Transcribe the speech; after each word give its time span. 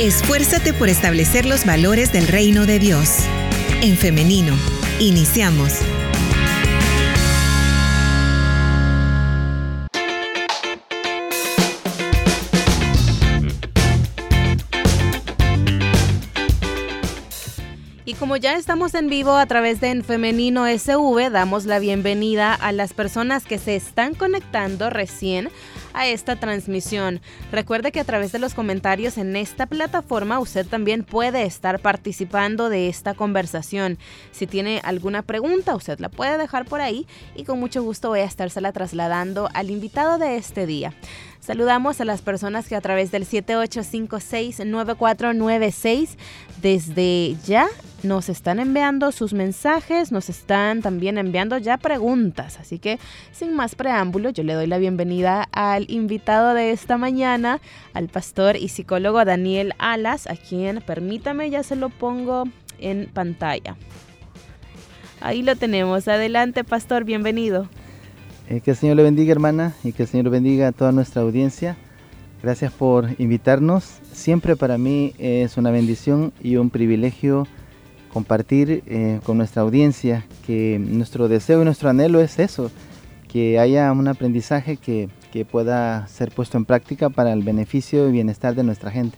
Esfuérzate 0.00 0.72
por 0.72 0.88
establecer 0.88 1.44
los 1.44 1.64
valores 1.64 2.12
del 2.12 2.26
reino 2.26 2.66
de 2.66 2.78
Dios. 2.78 3.18
En 3.82 3.96
femenino, 3.96 4.54
iniciamos. 4.98 5.80
Y 18.04 18.14
como 18.14 18.36
ya 18.36 18.56
estamos 18.56 18.94
en 18.94 19.08
vivo 19.08 19.34
a 19.36 19.46
través 19.46 19.80
de 19.80 19.90
En 19.90 20.02
Femenino 20.02 20.66
SV, 20.66 21.30
damos 21.30 21.66
la 21.66 21.78
bienvenida 21.78 22.54
a 22.54 22.72
las 22.72 22.94
personas 22.94 23.44
que 23.44 23.58
se 23.58 23.76
están 23.76 24.14
conectando 24.14 24.90
recién 24.90 25.50
a 25.94 26.06
esta 26.06 26.36
transmisión. 26.36 27.20
Recuerde 27.50 27.92
que 27.92 28.00
a 28.00 28.04
través 28.04 28.32
de 28.32 28.38
los 28.38 28.54
comentarios 28.54 29.18
en 29.18 29.36
esta 29.36 29.66
plataforma 29.66 30.38
usted 30.38 30.66
también 30.66 31.04
puede 31.04 31.44
estar 31.44 31.80
participando 31.80 32.68
de 32.68 32.88
esta 32.88 33.14
conversación. 33.14 33.98
Si 34.30 34.46
tiene 34.46 34.80
alguna 34.84 35.22
pregunta, 35.22 35.74
usted 35.74 35.98
la 35.98 36.08
puede 36.08 36.38
dejar 36.38 36.64
por 36.64 36.80
ahí 36.80 37.06
y 37.34 37.44
con 37.44 37.60
mucho 37.60 37.82
gusto 37.82 38.08
voy 38.08 38.20
a 38.20 38.24
estársela 38.24 38.72
trasladando 38.72 39.48
al 39.54 39.70
invitado 39.70 40.18
de 40.18 40.36
este 40.36 40.66
día. 40.66 40.94
Saludamos 41.42 42.00
a 42.00 42.04
las 42.04 42.22
personas 42.22 42.68
que 42.68 42.76
a 42.76 42.80
través 42.80 43.10
del 43.10 43.26
7856-9496 43.26 46.10
desde 46.62 47.36
ya 47.44 47.66
nos 48.04 48.28
están 48.28 48.60
enviando 48.60 49.10
sus 49.10 49.32
mensajes, 49.32 50.12
nos 50.12 50.28
están 50.28 50.82
también 50.82 51.18
enviando 51.18 51.58
ya 51.58 51.78
preguntas. 51.78 52.60
Así 52.60 52.78
que 52.78 53.00
sin 53.32 53.56
más 53.56 53.74
preámbulo, 53.74 54.30
yo 54.30 54.44
le 54.44 54.54
doy 54.54 54.68
la 54.68 54.78
bienvenida 54.78 55.48
al 55.50 55.90
invitado 55.90 56.54
de 56.54 56.70
esta 56.70 56.96
mañana, 56.96 57.60
al 57.92 58.06
pastor 58.06 58.56
y 58.56 58.68
psicólogo 58.68 59.24
Daniel 59.24 59.74
Alas, 59.78 60.28
a 60.28 60.36
quien 60.36 60.80
permítame 60.80 61.50
ya 61.50 61.64
se 61.64 61.74
lo 61.74 61.88
pongo 61.88 62.44
en 62.78 63.10
pantalla. 63.12 63.74
Ahí 65.20 65.42
lo 65.42 65.56
tenemos. 65.56 66.06
Adelante, 66.06 66.62
pastor, 66.62 67.02
bienvenido. 67.02 67.68
Eh, 68.48 68.60
que 68.60 68.72
el 68.72 68.76
Señor 68.76 68.96
le 68.96 69.02
bendiga, 69.02 69.32
hermana, 69.32 69.74
y 69.84 69.92
que 69.92 70.02
el 70.02 70.08
Señor 70.08 70.30
bendiga 70.30 70.68
a 70.68 70.72
toda 70.72 70.92
nuestra 70.92 71.22
audiencia. 71.22 71.76
Gracias 72.42 72.72
por 72.72 73.08
invitarnos. 73.18 74.00
Siempre 74.12 74.56
para 74.56 74.78
mí 74.78 75.14
es 75.18 75.56
una 75.56 75.70
bendición 75.70 76.32
y 76.42 76.56
un 76.56 76.70
privilegio 76.70 77.46
compartir 78.12 78.82
eh, 78.86 79.20
con 79.24 79.38
nuestra 79.38 79.62
audiencia 79.62 80.26
que 80.46 80.78
nuestro 80.78 81.28
deseo 81.28 81.62
y 81.62 81.64
nuestro 81.64 81.88
anhelo 81.88 82.20
es 82.20 82.38
eso, 82.38 82.70
que 83.28 83.58
haya 83.58 83.90
un 83.92 84.06
aprendizaje 84.08 84.76
que, 84.76 85.08
que 85.32 85.44
pueda 85.44 86.06
ser 86.08 86.30
puesto 86.30 86.58
en 86.58 86.64
práctica 86.64 87.08
para 87.10 87.32
el 87.32 87.42
beneficio 87.42 88.08
y 88.08 88.12
bienestar 88.12 88.54
de 88.54 88.64
nuestra 88.64 88.90
gente. 88.90 89.16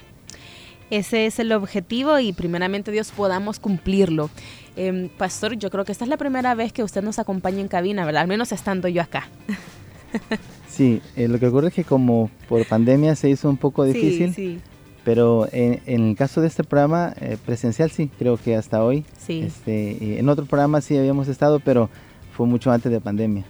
Ese 0.94 1.26
es 1.26 1.40
el 1.40 1.50
objetivo 1.50 2.20
y 2.20 2.32
primeramente 2.32 2.92
Dios 2.92 3.10
podamos 3.10 3.58
cumplirlo. 3.58 4.30
Em, 4.76 5.08
pastor, 5.08 5.54
yo 5.54 5.68
creo 5.68 5.84
que 5.84 5.90
esta 5.90 6.04
es 6.04 6.08
la 6.08 6.16
primera 6.16 6.54
vez 6.54 6.72
que 6.72 6.84
usted 6.84 7.02
nos 7.02 7.18
acompaña 7.18 7.60
en 7.60 7.66
cabina, 7.66 8.04
¿verdad? 8.04 8.22
Al 8.22 8.28
menos 8.28 8.52
estando 8.52 8.86
yo 8.86 9.02
acá. 9.02 9.28
Sí, 10.68 11.00
eh, 11.14 11.28
lo 11.28 11.38
que 11.38 11.46
ocurre 11.46 11.68
es 11.68 11.74
que 11.74 11.84
como 11.84 12.30
por 12.48 12.66
pandemia 12.66 13.14
se 13.14 13.30
hizo 13.30 13.48
un 13.48 13.56
poco 13.56 13.84
difícil, 13.84 14.34
sí, 14.34 14.58
pero 15.04 15.48
en, 15.52 15.80
el 15.86 16.16
caso 16.16 16.40
de 16.40 16.48
este 16.48 16.64
programa 16.64 17.14
eh, 17.20 17.36
presencial 17.46 17.92
sí, 17.92 18.10
creo 18.18 18.36
que 18.36 18.56
hasta 18.56 18.82
hoy. 18.82 19.04
Sí. 19.16 19.42
Este, 19.42 20.18
en 20.18 20.28
otro 20.28 20.46
programa 20.46 20.80
sí 20.80 20.96
habíamos 20.98 21.28
estado, 21.28 21.60
pero 21.60 21.90
fue 22.34 22.46
mucho 22.46 22.70
antes 22.72 22.90
de 22.90 23.00
pandemia. 23.00 23.44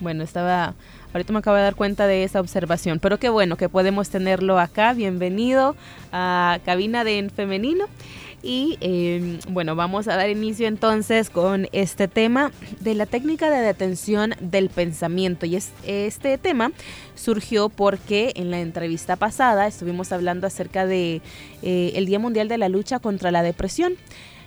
Bueno, 0.00 0.24
estaba, 0.24 0.74
ahorita 1.12 1.32
me 1.32 1.40
acabo 1.40 1.56
de 1.56 1.62
dar 1.62 1.74
cuenta 1.74 2.06
de 2.06 2.24
esa 2.24 2.40
observación, 2.40 2.98
pero 2.98 3.18
qué 3.18 3.28
bueno 3.28 3.56
que 3.56 3.68
podemos 3.68 4.08
tenerlo 4.08 4.58
acá. 4.58 4.94
Bienvenido 4.94 5.76
a 6.10 6.58
Cabina 6.64 7.04
de 7.04 7.18
en 7.18 7.30
Femenino. 7.30 7.84
Y 8.44 8.76
em, 8.80 9.38
bueno, 9.50 9.76
vamos 9.76 10.08
a 10.08 10.16
dar 10.16 10.28
inicio 10.28 10.66
entonces 10.66 11.30
con 11.30 11.68
este 11.70 12.08
tema 12.08 12.50
de 12.80 12.96
la 12.96 13.06
técnica 13.06 13.50
de 13.50 13.60
detención 13.60 14.34
del 14.40 14.68
pensamiento. 14.68 15.46
Y 15.46 15.60
este 15.84 16.38
tema 16.38 16.72
surgió 17.14 17.68
porque 17.68 18.32
en 18.34 18.50
la 18.50 18.58
entrevista 18.58 19.14
pasada 19.14 19.68
estuvimos 19.68 20.10
hablando 20.10 20.48
acerca 20.48 20.86
de 20.86 21.20
eh, 21.62 21.92
el 21.94 22.06
Día 22.06 22.18
Mundial 22.18 22.48
de 22.48 22.58
la 22.58 22.68
Lucha 22.68 22.98
contra 22.98 23.30
la 23.30 23.44
Depresión. 23.44 23.94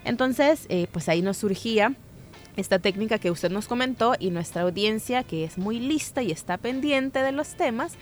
Entonces, 0.04 0.66
eh, 0.68 0.88
pues 0.92 1.08
ahí 1.08 1.22
nos 1.22 1.38
surgía 1.38 1.96
esta 2.56 2.80
técnica 2.80 3.20
que 3.20 3.32
usted 3.32 3.52
nos 3.52 3.68
comentó 3.68 4.14
y 4.20 4.30
nuestra 4.30 4.62
audiencia, 4.64 5.24
que 5.24 5.44
es 5.44 5.58
muy 5.58 5.80
lista 5.80 6.22
y 6.24 6.32
está 6.32 6.58
pendiente 6.58 7.20
de 7.20 7.32
los 7.32 7.56
temas, 7.56 7.94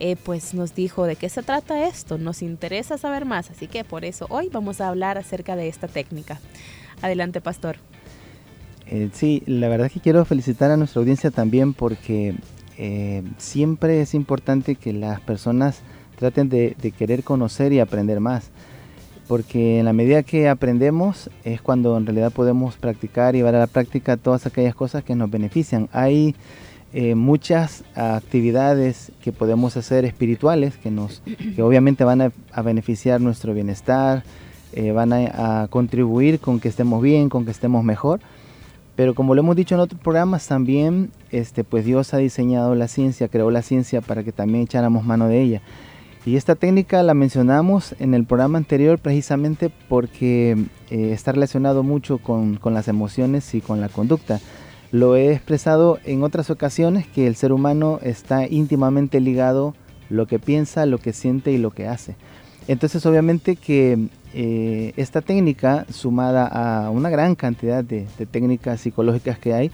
eh, 0.00 0.16
pues 0.16 0.54
nos 0.54 0.74
dijo 0.74 1.04
de 1.04 1.16
qué 1.16 1.28
se 1.28 1.42
trata 1.42 1.86
esto, 1.86 2.18
nos 2.18 2.42
interesa 2.42 2.98
saber 2.98 3.24
más, 3.24 3.50
así 3.50 3.66
que 3.66 3.84
por 3.84 4.04
eso 4.04 4.26
hoy 4.30 4.48
vamos 4.50 4.80
a 4.80 4.88
hablar 4.88 5.18
acerca 5.18 5.56
de 5.56 5.68
esta 5.68 5.88
técnica. 5.88 6.40
Adelante, 7.02 7.40
pastor. 7.40 7.76
Eh, 8.86 9.10
sí, 9.12 9.42
la 9.46 9.68
verdad 9.68 9.90
que 9.90 10.00
quiero 10.00 10.24
felicitar 10.24 10.70
a 10.70 10.76
nuestra 10.76 11.00
audiencia 11.00 11.30
también 11.30 11.74
porque 11.74 12.34
eh, 12.76 13.22
siempre 13.38 14.00
es 14.00 14.14
importante 14.14 14.74
que 14.74 14.92
las 14.92 15.20
personas 15.20 15.80
traten 16.18 16.48
de 16.48 16.94
querer 16.98 17.22
conocer 17.22 17.72
y 17.72 17.80
aprender 17.80 18.20
más 18.20 18.50
porque 19.30 19.78
en 19.78 19.84
la 19.84 19.92
medida 19.92 20.24
que 20.24 20.48
aprendemos 20.48 21.30
es 21.44 21.62
cuando 21.62 21.96
en 21.96 22.04
realidad 22.04 22.32
podemos 22.32 22.74
practicar 22.74 23.36
y 23.36 23.38
llevar 23.38 23.54
a 23.54 23.60
la 23.60 23.68
práctica 23.68 24.16
todas 24.16 24.44
aquellas 24.44 24.74
cosas 24.74 25.04
que 25.04 25.14
nos 25.14 25.30
benefician. 25.30 25.88
Hay 25.92 26.34
eh, 26.92 27.14
muchas 27.14 27.84
actividades 27.94 29.12
que 29.22 29.30
podemos 29.30 29.76
hacer 29.76 30.04
espirituales 30.04 30.76
que, 30.78 30.90
nos, 30.90 31.22
que 31.54 31.62
obviamente 31.62 32.02
van 32.02 32.22
a, 32.22 32.62
beneficiar 32.62 33.20
nuestro 33.20 33.54
bienestar, 33.54 34.24
eh, 34.72 34.90
van 34.90 35.12
a, 35.12 35.68
contribuir 35.70 36.40
con 36.40 36.58
que 36.58 36.66
estemos 36.66 37.00
bien, 37.00 37.28
con 37.28 37.44
que 37.44 37.52
estemos 37.52 37.84
mejor. 37.84 38.18
Pero 38.96 39.14
como 39.14 39.36
lo 39.36 39.42
hemos 39.42 39.54
dicho 39.54 39.76
en 39.76 39.80
otros 39.82 40.00
programas, 40.00 40.48
también 40.48 41.12
este, 41.30 41.62
pues 41.62 41.84
Dios 41.84 42.14
ha 42.14 42.16
diseñado 42.16 42.74
la 42.74 42.88
ciencia, 42.88 43.28
creó 43.28 43.52
la 43.52 43.62
ciencia 43.62 44.00
para 44.00 44.24
que 44.24 44.32
también 44.32 44.64
echáramos 44.64 45.04
mano 45.04 45.28
de 45.28 45.40
ella. 45.40 45.62
Y 46.26 46.36
esta 46.36 46.54
técnica 46.54 47.02
la 47.02 47.14
mencionamos 47.14 47.94
en 47.98 48.12
el 48.12 48.26
programa 48.26 48.58
anterior 48.58 48.98
precisamente 48.98 49.70
porque 49.88 50.52
eh, 50.90 51.12
está 51.12 51.32
relacionado 51.32 51.82
mucho 51.82 52.18
con, 52.18 52.56
con, 52.56 52.74
las 52.74 52.88
emociones 52.88 53.54
y 53.54 53.62
con 53.62 53.80
la 53.80 53.88
conducta. 53.88 54.38
Lo 54.92 55.16
he 55.16 55.32
expresado 55.32 55.98
en 56.04 56.22
otras 56.22 56.50
ocasiones 56.50 57.06
que 57.06 57.26
el 57.26 57.36
ser 57.36 57.52
humano 57.52 58.00
está 58.02 58.46
íntimamente 58.46 59.18
ligado 59.20 59.74
lo 60.10 60.26
que 60.26 60.38
piensa, 60.38 60.84
lo 60.84 60.98
que 60.98 61.14
siente 61.14 61.52
y 61.52 61.58
lo 61.58 61.70
que 61.70 61.88
hace. 61.88 62.16
Entonces 62.68 63.06
obviamente 63.06 63.56
que 63.56 64.08
eh, 64.34 64.92
esta 64.96 65.22
técnica 65.22 65.86
sumada 65.90 66.46
a 66.46 66.90
una 66.90 67.08
gran 67.08 67.34
cantidad 67.34 67.82
de, 67.82 68.06
técnicas 68.30 68.82
psicológicas 68.82 69.38
que 69.38 69.54
hay, 69.54 69.70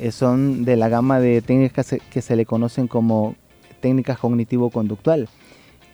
eh, 0.00 0.10
son 0.10 0.64
de 0.64 0.76
la 0.76 0.88
gama 0.88 1.20
de 1.20 1.42
técnicas 1.42 1.94
que 2.10 2.22
se 2.22 2.34
le 2.34 2.46
conocen 2.46 2.88
como 2.88 3.34
técnicas 3.80 4.18
cognitivo-conductual 4.18 5.28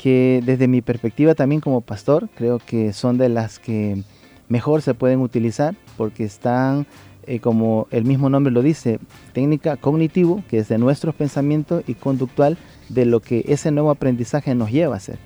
que 0.02 0.42
desde 0.44 0.66
mi 0.66 0.82
perspectiva 0.82 1.36
también 1.36 1.60
como 1.60 1.80
pastor 1.80 2.28
creo 2.34 2.58
que 2.58 2.92
son 2.92 3.18
de 3.18 3.28
las 3.28 3.60
que 3.60 4.02
mejor 4.48 4.82
se 4.82 4.94
pueden 4.94 5.20
utilizar 5.20 5.76
porque 5.96 6.24
están, 6.24 6.88
eh, 7.28 7.38
como 7.38 7.86
el 7.92 8.04
mismo 8.04 8.28
nombre 8.28 8.52
lo 8.52 8.62
dice, 8.62 8.98
técnica 9.32 9.76
cognitivo, 9.76 10.42
que 10.50 10.58
es 10.58 10.68
de 10.68 10.78
nuestros 10.78 11.14
pensamientos 11.14 11.84
y 11.86 11.94
conductual 11.94 12.58
de 12.88 13.06
lo 13.06 13.20
que 13.20 13.44
ese 13.46 13.70
nuevo 13.70 13.92
aprendizaje 13.92 14.56
nos 14.56 14.72
lleva 14.72 14.94
a 14.94 14.96
hacer. 14.96 15.18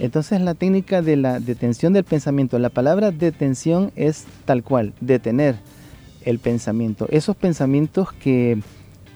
Entonces 0.00 0.40
la 0.40 0.54
técnica 0.54 1.02
de 1.02 1.16
la 1.16 1.38
detención 1.38 1.92
del 1.92 2.02
pensamiento, 2.02 2.58
la 2.58 2.70
palabra 2.70 3.12
detención 3.12 3.92
es 3.94 4.24
tal 4.44 4.64
cual, 4.64 4.92
detener 5.00 5.54
el 6.24 6.40
pensamiento. 6.40 7.06
Esos 7.10 7.36
pensamientos 7.36 8.12
que 8.12 8.58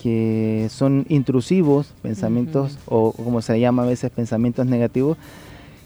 que 0.03 0.69
son 0.71 1.05
intrusivos, 1.09 1.93
pensamientos, 2.03 2.79
o 2.87 3.13
como 3.13 3.43
se 3.43 3.61
llama 3.61 3.83
a 3.83 3.87
veces 3.87 4.11
pensamientos 4.11 4.67
negativos, 4.67 5.19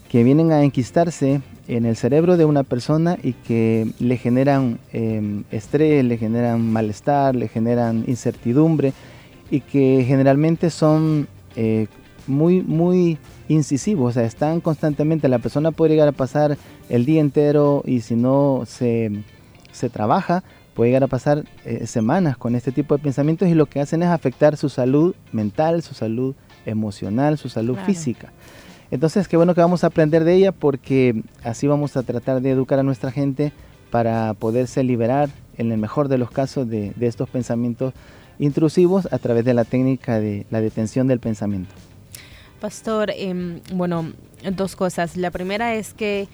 que 0.09 0.23
vienen 0.23 0.51
a 0.51 0.63
enquistarse 0.63 1.41
en 1.67 1.85
el 1.85 1.95
cerebro 1.95 2.37
de 2.37 2.45
una 2.45 2.63
persona 2.63 3.17
y 3.21 3.33
que 3.33 3.91
le 3.99 4.17
generan 4.17 4.79
em, 4.93 5.43
estrés, 5.51 6.05
le 6.05 6.17
generan 6.17 6.71
malestar, 6.71 7.35
le 7.35 7.47
generan 7.47 8.05
incertidumbre 8.07 8.93
y 9.51 9.61
que 9.61 10.05
generalmente 10.07 10.69
son 10.69 11.27
eh, 11.55 11.87
muy, 12.27 12.61
muy 12.61 13.17
incisivos, 13.49 14.11
o 14.11 14.13
sea, 14.13 14.23
están 14.23 14.61
constantemente, 14.61 15.27
la 15.27 15.39
persona 15.39 15.71
puede 15.71 15.91
llegar 15.93 16.07
a 16.07 16.13
pasar 16.13 16.57
el 16.89 17.05
día 17.05 17.21
entero 17.21 17.83
y 17.85 18.01
si 18.01 18.15
no 18.15 18.63
se, 18.65 19.11
se 19.71 19.89
trabaja, 19.89 20.43
puede 20.75 20.89
llegar 20.89 21.05
a 21.05 21.07
pasar 21.07 21.45
eh, 21.63 21.87
semanas 21.87 22.37
con 22.37 22.53
este 22.53 22.71
tipo 22.71 22.95
de 22.95 23.01
pensamientos 23.01 23.47
y 23.47 23.55
lo 23.55 23.65
que 23.65 23.79
hacen 23.79 24.03
es 24.03 24.09
afectar 24.09 24.57
su 24.57 24.69
salud 24.69 25.15
mental, 25.31 25.81
su 25.81 25.95
salud 25.95 26.35
emocional, 26.65 27.37
su 27.37 27.49
salud 27.49 27.77
física. 27.85 28.31
Entonces, 28.91 29.27
qué 29.27 29.37
bueno 29.37 29.55
que 29.55 29.61
vamos 29.61 29.83
a 29.83 29.87
aprender 29.87 30.23
de 30.25 30.35
ella 30.35 30.51
porque 30.51 31.23
así 31.43 31.65
vamos 31.65 31.97
a 31.97 32.03
tratar 32.03 32.41
de 32.41 32.51
educar 32.51 32.77
a 32.77 32.83
nuestra 32.83 33.11
gente 33.11 33.53
para 33.89 34.33
poderse 34.33 34.83
liberar, 34.83 35.29
en 35.57 35.71
el 35.71 35.77
mejor 35.77 36.09
de 36.09 36.17
los 36.17 36.29
casos, 36.29 36.69
de, 36.69 36.91
de 36.95 37.07
estos 37.07 37.29
pensamientos 37.29 37.93
intrusivos 38.37 39.07
a 39.11 39.17
través 39.17 39.45
de 39.45 39.53
la 39.53 39.63
técnica 39.63 40.19
de 40.19 40.45
la 40.51 40.59
detención 40.59 41.07
del 41.07 41.21
pensamiento. 41.21 41.73
Pastor, 42.59 43.11
em, 43.15 43.61
bueno, 43.73 44.11
dos 44.53 44.75
cosas. 44.75 45.15
La 45.15 45.31
primera 45.31 45.75
es 45.75 45.93
que 45.93 46.27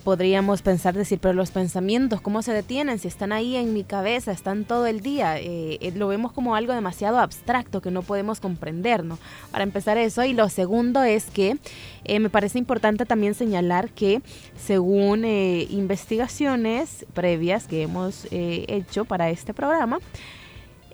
podríamos 0.00 0.62
pensar, 0.62 0.94
decir, 0.94 1.18
pero 1.20 1.34
los 1.34 1.50
pensamientos, 1.50 2.20
¿cómo 2.20 2.42
se 2.42 2.52
detienen? 2.52 2.98
Si 2.98 3.08
están 3.08 3.32
ahí 3.32 3.56
en 3.56 3.72
mi 3.72 3.84
cabeza, 3.84 4.32
están 4.32 4.64
todo 4.64 4.86
el 4.86 5.00
día, 5.00 5.38
eh, 5.38 5.78
eh, 5.80 5.92
lo 5.94 6.08
vemos 6.08 6.32
como 6.32 6.54
algo 6.54 6.72
demasiado 6.72 7.18
abstracto 7.18 7.80
que 7.80 7.90
no 7.90 8.02
podemos 8.02 8.40
comprender, 8.40 9.04
¿no? 9.04 9.18
Para 9.50 9.64
empezar 9.64 9.98
eso. 9.98 10.24
Y 10.24 10.32
lo 10.32 10.48
segundo 10.48 11.02
es 11.02 11.26
que 11.26 11.58
eh, 12.04 12.18
me 12.18 12.30
parece 12.30 12.58
importante 12.58 13.06
también 13.06 13.34
señalar 13.34 13.90
que 13.90 14.22
según 14.56 15.24
investigaciones 15.24 17.06
previas 17.14 17.66
que 17.66 17.82
hemos 17.82 18.26
hecho 18.30 19.04
para 19.04 19.30
este 19.30 19.54
programa, 19.54 19.98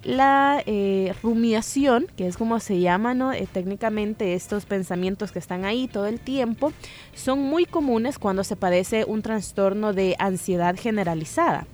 la 0.07 0.63
eh, 0.67 1.13
rumiación, 1.21 2.07
que 2.17 2.29
es 2.29 2.37
como 2.37 2.61
se 2.61 2.79
llama 2.79 3.13
¿no? 3.13 3.33
Eh, 3.33 3.49
técnicamente 3.53 4.35
estos 4.35 4.65
pensamientos 4.65 5.33
que 5.33 5.41
están 5.41 5.65
ahí 5.65 5.89
todo 5.89 6.07
el 6.07 6.21
tiempo, 6.21 6.73
son 7.15 7.41
muy 7.41 7.65
comunes 7.65 8.19
cuando 8.19 8.45
se 8.45 8.55
padece 8.55 9.05
un 9.05 9.23
trastorno 9.23 9.93
de 9.93 10.15
ansiedad 10.21 10.77
generalizada. 10.79 11.67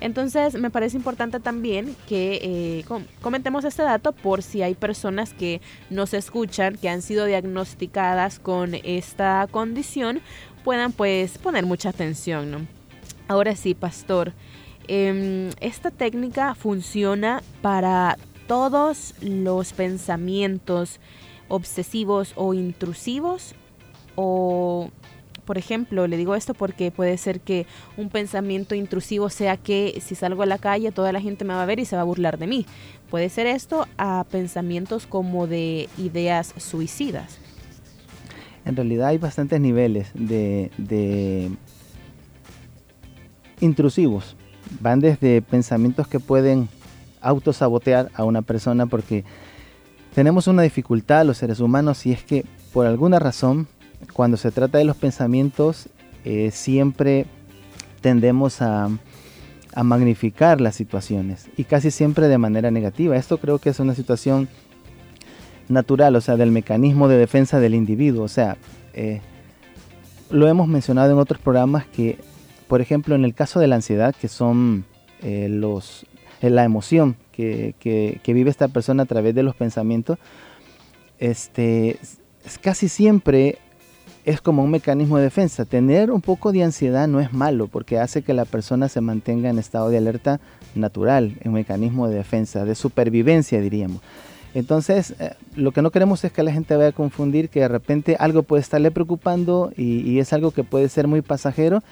Entonces 0.00 0.54
me 0.54 0.70
parece 0.70 0.96
importante 0.96 1.40
también 1.40 1.94
que 2.08 2.40
eh, 2.42 2.84
comentemos 3.20 3.64
este 3.64 3.82
dato 3.82 4.12
por 4.12 4.42
si 4.42 4.62
hay 4.62 4.74
personas 4.74 5.34
que 5.34 5.60
nos 5.90 6.14
escuchan, 6.14 6.76
que 6.76 6.88
han 6.88 7.02
sido 7.02 7.26
diagnosticadas 7.26 8.38
con 8.38 8.74
esta 8.74 9.46
condición, 9.50 10.22
puedan 10.64 10.92
pues 10.92 11.36
poner 11.36 11.66
mucha 11.66 11.90
atención. 11.90 12.50
¿no? 12.50 12.66
Ahora 13.28 13.54
sí, 13.56 13.74
pastor. 13.74 14.32
Em, 14.88 15.50
esta 15.60 15.90
técnica 15.90 16.54
funciona 16.54 17.42
para 17.62 18.18
todos 18.46 19.14
los 19.20 19.72
pensamientos 19.72 21.00
obsesivos 21.48 22.32
o 22.36 22.54
intrusivos 22.54 23.54
o 24.16 24.90
por 25.44 25.58
ejemplo, 25.58 26.06
le 26.06 26.16
digo 26.16 26.34
esto 26.34 26.54
porque 26.54 26.90
puede 26.90 27.18
ser 27.18 27.40
que 27.40 27.66
un 27.98 28.08
pensamiento 28.08 28.74
intrusivo 28.74 29.28
sea 29.28 29.58
que 29.58 30.00
si 30.00 30.14
salgo 30.14 30.42
a 30.42 30.46
la 30.46 30.56
calle 30.56 30.90
toda 30.90 31.12
la 31.12 31.20
gente 31.20 31.44
me 31.44 31.52
va 31.52 31.62
a 31.62 31.66
ver 31.66 31.78
y 31.78 31.84
se 31.84 31.96
va 31.96 32.02
a 32.02 32.06
burlar 32.06 32.38
de 32.38 32.46
mí. 32.46 32.66
Puede 33.10 33.28
ser 33.28 33.46
esto 33.46 33.86
a 33.98 34.24
pensamientos 34.30 35.06
como 35.06 35.46
de 35.46 35.88
ideas 35.98 36.54
suicidas. 36.56 37.38
En 38.64 38.74
realidad 38.74 39.08
hay 39.08 39.18
bastantes 39.18 39.60
niveles 39.60 40.10
de, 40.14 40.70
de 40.78 41.50
intrusivos 43.60 44.36
van 44.80 45.00
desde 45.00 45.42
pensamientos 45.42 46.08
que 46.08 46.20
pueden 46.20 46.68
autosabotear 47.20 48.10
a 48.14 48.24
una 48.24 48.42
persona 48.42 48.86
porque 48.86 49.24
tenemos 50.14 50.46
una 50.46 50.62
dificultad 50.62 51.24
los 51.24 51.38
seres 51.38 51.60
humanos 51.60 52.06
y 52.06 52.12
es 52.12 52.22
que 52.22 52.44
por 52.72 52.86
alguna 52.86 53.18
razón 53.18 53.66
cuando 54.12 54.36
se 54.36 54.50
trata 54.50 54.78
de 54.78 54.84
los 54.84 54.96
pensamientos 54.96 55.88
eh, 56.24 56.50
siempre 56.52 57.26
tendemos 58.00 58.62
a, 58.62 58.90
magnificar 59.82 60.60
las 60.60 60.76
situaciones 60.76 61.48
y 61.56 61.64
casi 61.64 61.90
siempre 61.90 62.28
de 62.28 62.38
manera 62.38 62.70
negativa. 62.70 63.16
Esto 63.16 63.38
creo 63.38 63.58
que 63.58 63.70
es 63.70 63.80
una 63.80 63.96
situación 63.96 64.48
natural, 65.68 66.14
o 66.14 66.20
sea, 66.20 66.36
del 66.36 66.52
mecanismo 66.52 67.08
de 67.08 67.16
defensa 67.16 67.58
del 67.58 67.74
individuo. 67.74 68.22
O 68.22 68.28
sea, 68.28 68.56
eh, 68.92 69.20
lo 70.30 70.46
hemos 70.46 70.68
mencionado 70.68 71.10
en 71.10 71.18
otros 71.18 71.40
programas 71.40 71.86
que 71.86 72.18
por 72.68 72.80
ejemplo, 72.80 73.14
en 73.14 73.24
el 73.24 73.34
caso 73.34 73.60
de 73.60 73.66
la 73.66 73.76
ansiedad, 73.76 74.14
que 74.14 74.28
son 74.28 74.84
eh, 75.22 75.48
los, 75.50 76.06
eh, 76.40 76.50
la 76.50 76.64
emoción 76.64 77.16
que, 77.32 77.74
vive 78.26 78.50
esta 78.50 78.68
persona 78.68 79.04
a 79.04 79.06
través 79.06 79.34
de 79.34 79.42
los 79.42 79.54
pensamientos, 79.56 80.18
este, 81.18 81.98
casi 82.60 82.88
siempre 82.88 83.58
es 84.24 84.40
como 84.40 84.62
un 84.62 84.70
mecanismo 84.70 85.18
de 85.18 85.24
defensa. 85.24 85.64
Tener 85.64 86.10
un 86.10 86.20
poco 86.20 86.52
de 86.52 86.62
ansiedad 86.62 87.08
no 87.08 87.20
es 87.20 87.32
malo 87.32 87.68
porque 87.68 87.98
hace 87.98 88.22
que 88.22 88.34
la 88.34 88.44
persona 88.44 88.88
se 88.88 89.00
mantenga 89.00 89.50
en 89.50 89.58
estado 89.58 89.90
de 89.90 89.98
alerta 89.98 90.40
natural, 90.74 91.38
un 91.44 91.52
mecanismo 91.52 92.08
de 92.08 92.16
defensa, 92.16 92.64
de 92.64 92.74
supervivencia 92.74 93.60
diríamos. 93.60 94.00
Entonces, 94.54 95.14
eh, 95.18 95.32
lo 95.56 95.72
que 95.72 95.82
no 95.82 95.90
queremos 95.90 96.24
es 96.24 96.32
que 96.32 96.42
la 96.42 96.52
gente 96.52 96.76
vaya 96.76 96.90
a 96.90 96.92
confundir 96.92 97.48
que 97.48 97.60
de 97.60 97.68
repente 97.68 98.16
algo 98.18 98.44
puede 98.44 98.62
estarle 98.62 98.90
preocupando 98.90 99.72
y 99.76 100.18
es 100.20 100.32
algo 100.32 100.52
que 100.52 100.62
puede 100.62 100.88
ser 100.88 101.08
muy 101.08 101.22
pasajero, 101.22 101.82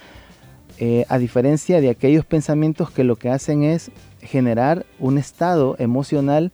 eh, 0.85 1.07
a 1.09 1.19
diferencia 1.19 1.81
de 1.81 1.91
aquellos 1.91 2.27
pensamientos 2.27 2.91
que 2.91 3.05
lo 3.05 3.15
que 3.15 3.31
hacen 3.31 3.63
es 3.63 3.93
generar 4.21 4.85
un 4.99 5.17
estado 5.17 5.77
emocional 5.79 6.51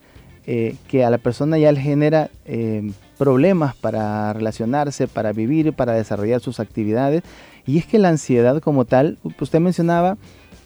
eh, 0.46 0.76
que 0.86 1.02
a 1.02 1.08
la 1.08 1.16
persona 1.16 1.56
ya 1.56 1.72
le 1.72 1.80
genera 1.80 2.28
eh, 2.44 2.92
problemas 3.16 3.74
para 3.74 4.34
relacionarse, 4.34 5.08
para 5.08 5.32
vivir, 5.32 5.72
para 5.72 5.94
desarrollar 5.94 6.42
sus 6.42 6.60
actividades. 6.60 7.22
Y 7.64 7.78
es 7.78 7.86
que 7.86 7.98
la 7.98 8.10
ansiedad 8.10 8.60
como 8.60 8.84
tal, 8.84 9.16
usted 9.40 9.60
mencionaba 9.60 10.18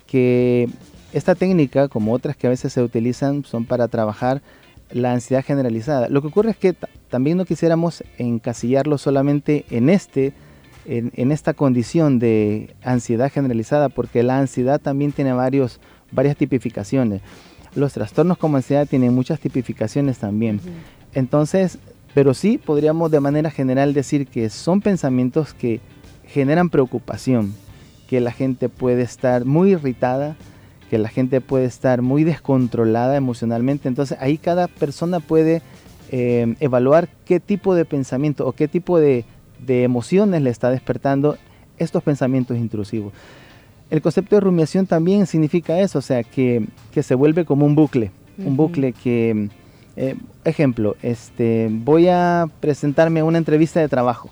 que 0.08 0.68
esta 1.12 1.36
técnica, 1.36 1.86
como 1.86 2.14
otras 2.14 2.36
que 2.36 2.48
a 2.48 2.50
veces 2.50 2.72
se 2.72 2.82
utilizan, 2.82 3.44
son 3.44 3.64
para 3.64 3.86
trabajar 3.86 4.42
la 4.90 5.12
ansiedad 5.12 5.44
generalizada. 5.44 6.08
Lo 6.08 6.20
que 6.20 6.26
ocurre 6.26 6.50
es 6.50 6.56
que 6.56 6.74
también 7.08 7.36
no 7.36 7.44
quisiéramos 7.44 8.02
encasillarlo 8.18 8.98
solamente 8.98 9.66
en 9.70 9.88
este 9.88 10.32
en, 10.84 11.32
esta 11.32 11.54
condición 11.54 12.18
de 12.18 12.74
ansiedad 12.82 13.30
generalizada, 13.30 13.88
porque 13.88 14.22
la 14.22 14.38
ansiedad 14.38 14.80
también 14.80 15.12
tiene 15.12 15.32
varios, 15.32 15.80
varias 16.10 16.36
tipificaciones. 16.36 17.22
Los 17.74 17.92
trastornos 17.92 18.38
como 18.38 18.56
ansiedad 18.56 18.86
tienen 18.86 19.14
muchas 19.14 19.40
tipificaciones 19.40 20.18
también. 20.18 20.60
Entonces, 21.14 21.78
pero 22.14 22.34
sí 22.34 22.58
podríamos 22.58 23.10
de 23.10 23.20
manera 23.20 23.50
general 23.50 23.94
decir 23.94 24.26
que 24.26 24.50
son 24.50 24.80
pensamientos 24.80 25.54
que 25.54 25.80
generan 26.26 26.68
preocupación, 26.68 27.54
que 28.08 28.20
la 28.20 28.32
gente 28.32 28.68
puede 28.68 29.02
estar 29.02 29.44
muy 29.44 29.72
irritada, 29.72 30.36
que 30.90 30.98
la 30.98 31.08
gente 31.08 31.40
puede 31.40 31.64
estar 31.64 32.02
muy 32.02 32.24
descontrolada 32.24 33.16
emocionalmente. 33.16 33.88
Entonces 33.88 34.18
ahí 34.20 34.36
cada 34.36 34.68
persona 34.68 35.20
puede 35.20 35.62
eh, 36.10 36.54
evaluar 36.60 37.08
qué 37.24 37.40
tipo 37.40 37.74
de 37.74 37.86
pensamiento 37.86 38.46
o 38.46 38.52
qué 38.52 38.68
tipo 38.68 38.98
de 38.98 39.24
de 39.66 39.84
emociones 39.84 40.42
le 40.42 40.50
está 40.50 40.70
despertando 40.70 41.36
estos 41.78 42.02
pensamientos 42.02 42.56
intrusivos. 42.56 43.12
El 43.90 44.00
concepto 44.00 44.36
de 44.36 44.40
rumiación 44.40 44.86
también 44.86 45.26
significa 45.26 45.78
eso, 45.80 45.98
o 45.98 46.02
sea, 46.02 46.22
que, 46.22 46.66
se 47.00 47.14
vuelve 47.14 47.44
como 47.44 47.66
un 47.66 47.74
bucle, 47.74 48.10
un 48.38 48.56
bucle 48.56 48.92
que, 48.92 49.50
eh, 49.96 50.16
ejemplo, 50.44 50.96
este, 51.02 51.68
voy 51.70 52.08
a 52.08 52.46
presentarme 52.60 53.20
a 53.20 53.24
una 53.24 53.38
entrevista 53.38 53.80
de 53.80 53.88
trabajo. 53.88 54.30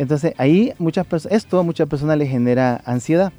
Entonces 0.00 0.32
ahí 0.38 0.72
muchas 0.78 1.06
esto 1.28 1.58
a 1.58 1.62
muchas 1.62 1.86
personas 1.86 2.16
le 2.16 2.26
genera 2.26 2.80
ansiedad, 2.86 3.34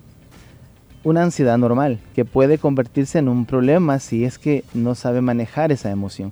una 1.03 1.23
ansiedad 1.23 1.57
normal 1.57 1.99
que 2.13 2.23
puede 2.23 2.59
convertirse 2.59 3.17
en 3.17 3.27
un 3.27 3.45
problema 3.45 3.97
si 3.97 4.25
es 4.25 4.37
que 4.37 4.63
no 4.75 4.93
sabe 4.93 5.21
manejar 5.21 5.71
esa 5.71 5.89
emoción. 5.89 6.31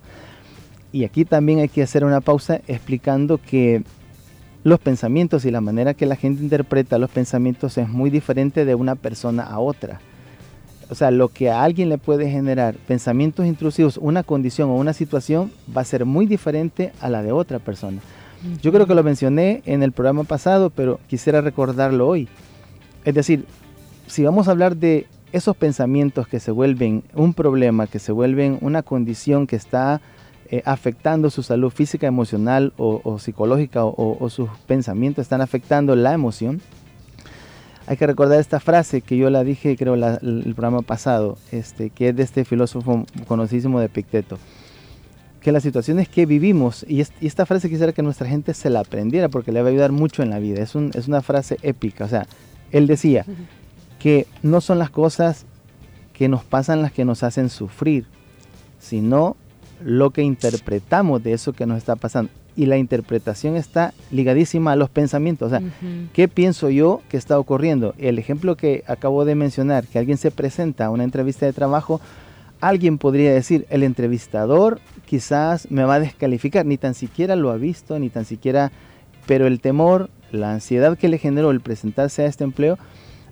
Y 0.91 1.03
aquí 1.03 1.25
también 1.25 1.59
hay 1.59 1.67
que 1.67 1.81
hacer 1.81 2.05
una 2.05 2.21
pausa 2.21 2.61
explicando 2.67 3.39
que 3.39 3.83
los 4.63 4.79
pensamientos 4.79 5.45
y 5.45 5.51
la 5.51 5.61
manera 5.61 5.93
que 5.93 6.05
la 6.05 6.15
gente 6.15 6.43
interpreta 6.43 6.97
los 6.97 7.09
pensamientos 7.09 7.77
es 7.77 7.87
muy 7.87 8.09
diferente 8.09 8.65
de 8.65 8.75
una 8.75 8.95
persona 8.95 9.43
a 9.43 9.59
otra. 9.59 10.01
O 10.89 10.95
sea, 10.95 11.11
lo 11.11 11.29
que 11.29 11.51
a 11.51 11.63
alguien 11.63 11.89
le 11.89 11.97
puede 11.97 12.29
generar 12.29 12.75
pensamientos 12.75 13.45
intrusivos, 13.45 13.97
una 13.97 14.23
condición 14.23 14.69
o 14.69 14.75
una 14.75 14.93
situación, 14.93 15.51
va 15.75 15.81
a 15.81 15.85
ser 15.85 16.05
muy 16.05 16.25
diferente 16.25 16.91
a 16.99 17.09
la 17.09 17.21
de 17.21 17.31
otra 17.31 17.59
persona. 17.59 17.99
Yo 18.61 18.71
creo 18.71 18.87
que 18.87 18.95
lo 18.95 19.03
mencioné 19.03 19.61
en 19.65 19.83
el 19.83 19.91
programa 19.91 20.23
pasado, 20.23 20.69
pero 20.69 20.99
quisiera 21.07 21.41
recordarlo 21.41 22.07
hoy. 22.07 22.27
Es 23.05 23.13
decir, 23.13 23.45
si 24.07 24.23
vamos 24.23 24.47
a 24.47 24.51
hablar 24.51 24.77
de 24.77 25.05
esos 25.31 25.55
pensamientos 25.55 26.27
que 26.27 26.39
se 26.39 26.51
vuelven 26.51 27.03
un 27.13 27.33
problema, 27.33 27.85
que 27.85 27.99
se 27.99 28.11
vuelven 28.11 28.57
una 28.61 28.81
condición 28.81 29.45
que 29.45 29.55
está 29.55 30.01
eh, 30.51 30.63
afectando 30.65 31.29
su 31.29 31.43
salud 31.43 31.69
física, 31.69 32.07
emocional 32.07 32.73
o, 32.77 33.19
psicológica 33.19 33.85
o, 33.85 34.29
sus 34.31 34.49
pensamientos 34.65 35.21
están 35.21 35.41
afectando 35.41 35.95
la 35.95 36.11
emoción. 36.11 36.59
Hay 37.85 37.97
que 37.97 38.07
recordar 38.07 38.39
esta 38.39 38.59
frase 38.59 39.01
que 39.01 39.15
yo 39.15 39.29
la 39.29 39.43
dije 39.43 39.77
creo 39.77 39.93
el 39.93 40.53
programa 40.55 40.81
pasado, 40.81 41.37
este, 41.51 41.91
que 41.91 42.09
es 42.09 42.15
de 42.15 42.23
este 42.23 42.45
filósofo 42.45 43.05
conocidísimo 43.27 43.79
de 43.79 43.85
Epicteto, 43.85 44.39
que 45.39 45.51
las 45.51 45.61
situaciones 45.61 46.09
que 46.09 46.25
vivimos, 46.25 46.83
y, 46.87 47.01
esta 47.01 47.45
frase 47.45 47.69
quisiera 47.69 47.93
que 47.93 48.01
nuestra 48.01 48.27
gente 48.27 48.55
se 48.55 48.71
la 48.71 48.79
aprendiera 48.79 49.29
porque 49.29 49.51
le 49.51 49.61
va 49.61 49.67
a 49.67 49.71
ayudar 49.71 49.91
mucho 49.91 50.23
en 50.23 50.31
la 50.31 50.39
vida, 50.39 50.63
es, 50.63 50.75
es 50.75 51.07
una 51.07 51.21
frase 51.21 51.59
épica, 51.61 52.05
o 52.05 52.07
sea, 52.07 52.25
él 52.71 52.87
decía 52.87 53.23
que 53.99 54.25
no 54.41 54.61
son 54.61 54.79
las 54.79 54.89
cosas 54.89 55.45
que 56.11 56.27
nos 56.27 56.43
pasan 56.43 56.81
las 56.81 56.91
que 56.91 57.05
nos 57.05 57.21
hacen 57.21 57.49
sufrir, 57.49 58.05
sino 58.79 59.37
lo 59.83 60.11
que 60.11 60.21
interpretamos 60.21 61.23
de 61.23 61.33
eso 61.33 61.53
que 61.53 61.65
nos 61.65 61.77
está 61.77 61.95
pasando. 61.95 62.31
Y 62.55 62.65
la 62.65 62.77
interpretación 62.77 63.55
está 63.55 63.93
ligadísima 64.11 64.73
a 64.73 64.75
los 64.75 64.89
pensamientos. 64.89 65.47
O 65.47 65.49
sea, 65.49 65.61
¿qué 66.13 66.27
pienso 66.27 66.69
yo 66.69 67.01
que 67.07 67.17
está 67.17 67.39
ocurriendo? 67.39 67.93
El 67.97 68.19
ejemplo 68.19 68.57
que 68.57 68.83
acabo 68.87 69.23
de 69.23 69.35
mencionar, 69.35 69.87
que 69.87 69.99
alguien 69.99 70.17
se 70.17 70.31
presenta 70.31 70.85
a 70.85 70.89
una 70.89 71.05
entrevista 71.05 71.45
de 71.45 71.53
trabajo, 71.53 72.01
alguien 72.59 72.97
podría 72.97 73.33
decir, 73.33 73.65
el 73.69 73.83
entrevistador 73.83 74.81
quizás 75.05 75.71
me 75.71 75.83
va 75.83 75.95
a 75.95 75.99
descalificar, 75.99 76.65
ni 76.65 76.77
tan 76.77 76.93
siquiera 76.93 77.35
lo 77.35 77.51
ha 77.51 77.55
visto, 77.55 77.97
ni 77.97 78.09
tan 78.09 78.25
siquiera, 78.25 78.71
pero 79.25 79.47
el 79.47 79.61
temor, 79.61 80.09
la 80.31 80.51
ansiedad 80.51 80.97
que 80.97 81.07
le 81.07 81.17
generó 81.17 81.51
el 81.51 81.61
presentarse 81.61 82.23
a 82.23 82.25
este 82.25 82.43
empleo, 82.43 82.77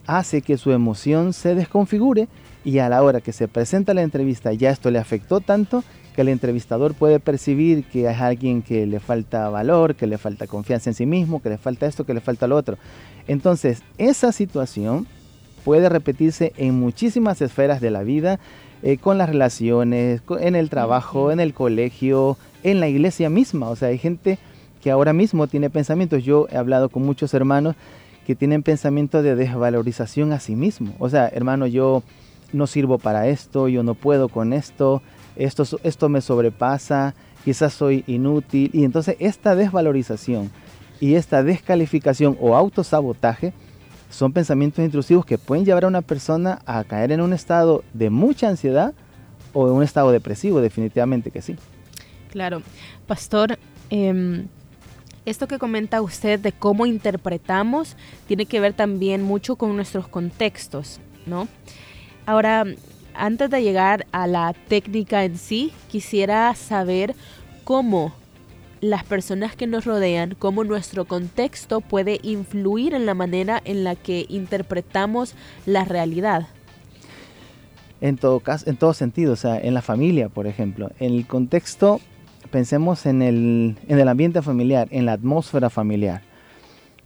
hace 0.06 0.42
que 0.42 0.58
su 0.58 0.72
emoción 0.72 1.34
se 1.34 1.54
desconfigure 1.54 2.30
y 2.64 2.80
a 2.80 2.90
la 2.90 3.04
hora 3.04 3.22
que 3.22 3.34
se 3.34 3.48
presenta 3.48 3.94
la 3.94 4.02
entrevista 4.02 4.54
ya 4.54 4.72
esto 4.72 4.90
le 4.90 5.00
afectó 5.00 5.42
tanto 5.42 5.84
que 6.18 6.22
el 6.22 6.30
entrevistador 6.30 6.96
puede 6.96 7.20
percibir 7.20 7.84
que 7.84 8.10
es 8.10 8.18
alguien 8.20 8.64
que 8.64 8.88
le 8.88 9.00
falta 9.00 9.50
valor, 9.50 9.94
que 9.94 10.08
le 10.08 10.18
falta 10.18 10.48
confianza 10.48 10.90
en 10.90 10.96
sí 10.96 11.06
mismo, 11.06 11.44
que 11.44 11.50
le 11.50 11.60
falta 11.60 11.86
esto, 11.86 12.08
que 12.08 12.16
le 12.16 12.22
falta 12.22 12.48
lo 12.48 12.56
otro. 12.56 12.80
Entonces, 13.28 13.84
esa 14.00 14.32
situación 14.32 15.06
puede 15.64 15.90
repetirse 15.90 16.54
en 16.58 16.74
muchísimas 16.74 17.40
esferas 17.44 17.82
de 17.82 17.92
la 17.92 18.02
vida, 18.02 18.40
eh, 18.82 18.98
con 18.98 19.20
las 19.20 19.30
relaciones, 19.30 20.24
en 20.40 20.56
el 20.56 20.72
trabajo, 20.72 21.30
en 21.32 21.40
el 21.40 21.54
colegio, 21.54 22.36
en 22.64 22.80
la 22.80 22.88
iglesia 22.88 23.30
misma. 23.30 23.70
O 23.70 23.76
sea, 23.76 23.90
hay 23.90 24.00
gente 24.00 24.40
que 24.82 24.90
ahora 24.90 25.14
mismo 25.14 25.46
tiene 25.46 25.70
pensamientos. 25.70 26.24
Yo 26.24 26.48
he 26.50 26.58
hablado 26.58 26.90
con 26.90 27.04
muchos 27.04 27.36
hermanos 27.36 27.76
que 28.26 28.34
tienen 28.34 28.64
pensamientos 28.64 29.24
de 29.24 29.36
desvalorización 29.36 30.32
a 30.32 30.40
sí 30.40 30.56
mismo. 30.56 30.96
O 30.98 31.10
sea, 31.10 31.28
hermano, 31.28 31.68
yo 31.68 32.02
no 32.54 32.66
sirvo 32.66 32.98
para 32.98 33.28
esto, 33.28 33.68
yo 33.68 33.84
no 33.84 33.94
puedo 33.94 34.30
con 34.30 34.52
esto, 34.52 35.04
esto, 35.38 35.64
esto 35.84 36.10
me 36.10 36.22
sobrepasa, 36.22 37.16
quizás 37.46 37.74
soy 37.74 38.04
inútil. 38.08 38.70
Y 38.74 38.84
entonces 38.84 39.16
esta 39.20 39.56
desvalorización 39.56 40.52
y 41.00 41.16
esta 41.16 41.44
descalificación 41.44 42.38
o 42.40 42.56
autosabotaje 42.56 43.54
son 44.10 44.34
pensamientos 44.34 44.84
intrusivos 44.84 45.26
que 45.26 45.38
pueden 45.38 45.66
llevar 45.66 45.86
a 45.86 45.88
una 45.88 46.02
persona 46.02 46.60
a 46.66 46.84
caer 46.84 47.12
en 47.12 47.22
un 47.22 47.34
estado 47.34 47.84
de 47.94 48.10
mucha 48.10 48.48
ansiedad 48.48 48.94
o 49.54 49.68
en 49.68 49.74
un 49.74 49.84
estado 49.84 50.12
depresivo, 50.12 50.62
definitivamente 50.62 51.32
que 51.32 51.42
sí. 51.42 51.56
Claro. 52.32 52.62
Pastor, 53.06 53.58
em, 53.90 54.48
esto 55.26 55.48
que 55.48 55.60
comenta 55.60 56.02
usted 56.02 56.40
de 56.40 56.52
cómo 56.52 56.86
interpretamos 56.86 57.98
tiene 58.28 58.46
que 58.46 58.60
ver 58.60 58.74
también 58.74 59.24
mucho 59.24 59.56
con 59.56 59.76
nuestros 59.76 60.08
contextos, 60.08 61.00
¿no? 61.26 61.48
Ahora, 62.26 62.66
antes 63.18 63.50
de 63.50 63.62
llegar 63.62 64.06
a 64.12 64.28
la 64.28 64.54
técnica 64.68 65.24
en 65.24 65.38
sí, 65.38 65.72
quisiera 65.90 66.54
saber 66.56 67.16
cómo 67.64 68.14
las 68.82 69.04
personas 69.04 69.56
que 69.56 69.68
nos 69.68 69.86
rodean, 69.86 70.36
cómo 70.38 70.64
nuestro 70.64 71.06
contexto 71.06 71.82
puede 71.82 72.20
influir 72.24 72.94
en 72.94 73.06
la 73.06 73.14
manera 73.14 73.62
en 73.66 73.84
la 73.84 73.96
que 73.96 74.26
interpretamos 74.30 75.36
la 75.66 75.84
realidad. 75.84 76.48
En 78.00 78.18
todo 78.18 78.40
caso, 78.40 78.70
en 78.70 78.78
todo 78.78 78.94
sentido, 78.94 79.34
o 79.34 79.36
sea, 79.36 79.60
en 79.60 79.74
la 79.74 79.82
familia, 79.82 80.30
por 80.30 80.46
ejemplo, 80.46 80.92
en 81.00 81.16
el 81.16 81.26
contexto, 81.26 82.00
pensemos 82.52 83.08
en 83.08 83.24
el, 83.24 83.76
en 83.88 84.00
el 84.00 84.08
ambiente 84.08 84.42
familiar, 84.44 84.88
en 84.92 85.08
la 85.08 85.14
atmósfera 85.14 85.70
familiar. 85.70 86.22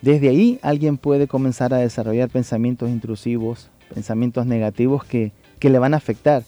Desde 0.01 0.29
ahí 0.29 0.59
alguien 0.61 0.97
puede 0.97 1.27
comenzar 1.27 1.73
a 1.73 1.77
desarrollar 1.77 2.29
pensamientos 2.29 2.89
intrusivos, 2.89 3.69
pensamientos 3.93 4.45
negativos 4.45 5.05
que, 5.05 5.31
que 5.61 5.69
le 5.69 5.79
van 5.79 5.93
a 5.93 5.97
afectar 5.97 6.43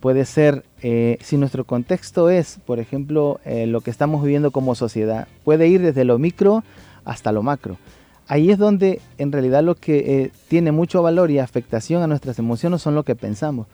puede 0.00 0.26
ser, 0.26 0.64
eh, 0.82 1.16
si 1.22 1.38
nuestro 1.38 1.64
contexto 1.64 2.28
es, 2.28 2.58
por 2.66 2.78
ejemplo, 2.78 3.40
eh, 3.46 3.66
lo 3.66 3.80
que 3.80 3.90
estamos 3.90 4.22
viviendo 4.22 4.50
como 4.50 4.74
sociedad, 4.74 5.28
puede 5.44 5.66
ir 5.68 5.80
desde 5.80 6.04
lo 6.04 6.18
micro 6.18 6.62
hasta 7.06 7.32
lo 7.32 7.42
macro. 7.42 7.78
Ahí 8.26 8.50
es 8.50 8.58
donde 8.58 9.00
en 9.16 9.32
realidad 9.32 9.62
lo 9.62 9.76
que 9.76 9.96
eh, 9.96 10.30
tiene 10.48 10.72
mucho 10.72 11.02
valor 11.02 11.30
y 11.30 11.38
afectación 11.38 12.02
a 12.02 12.06
nuestras 12.06 12.38
emociones 12.38 12.82
son 12.82 12.94
lo 12.94 13.02
que 13.02 13.14
pensamos. 13.14 13.66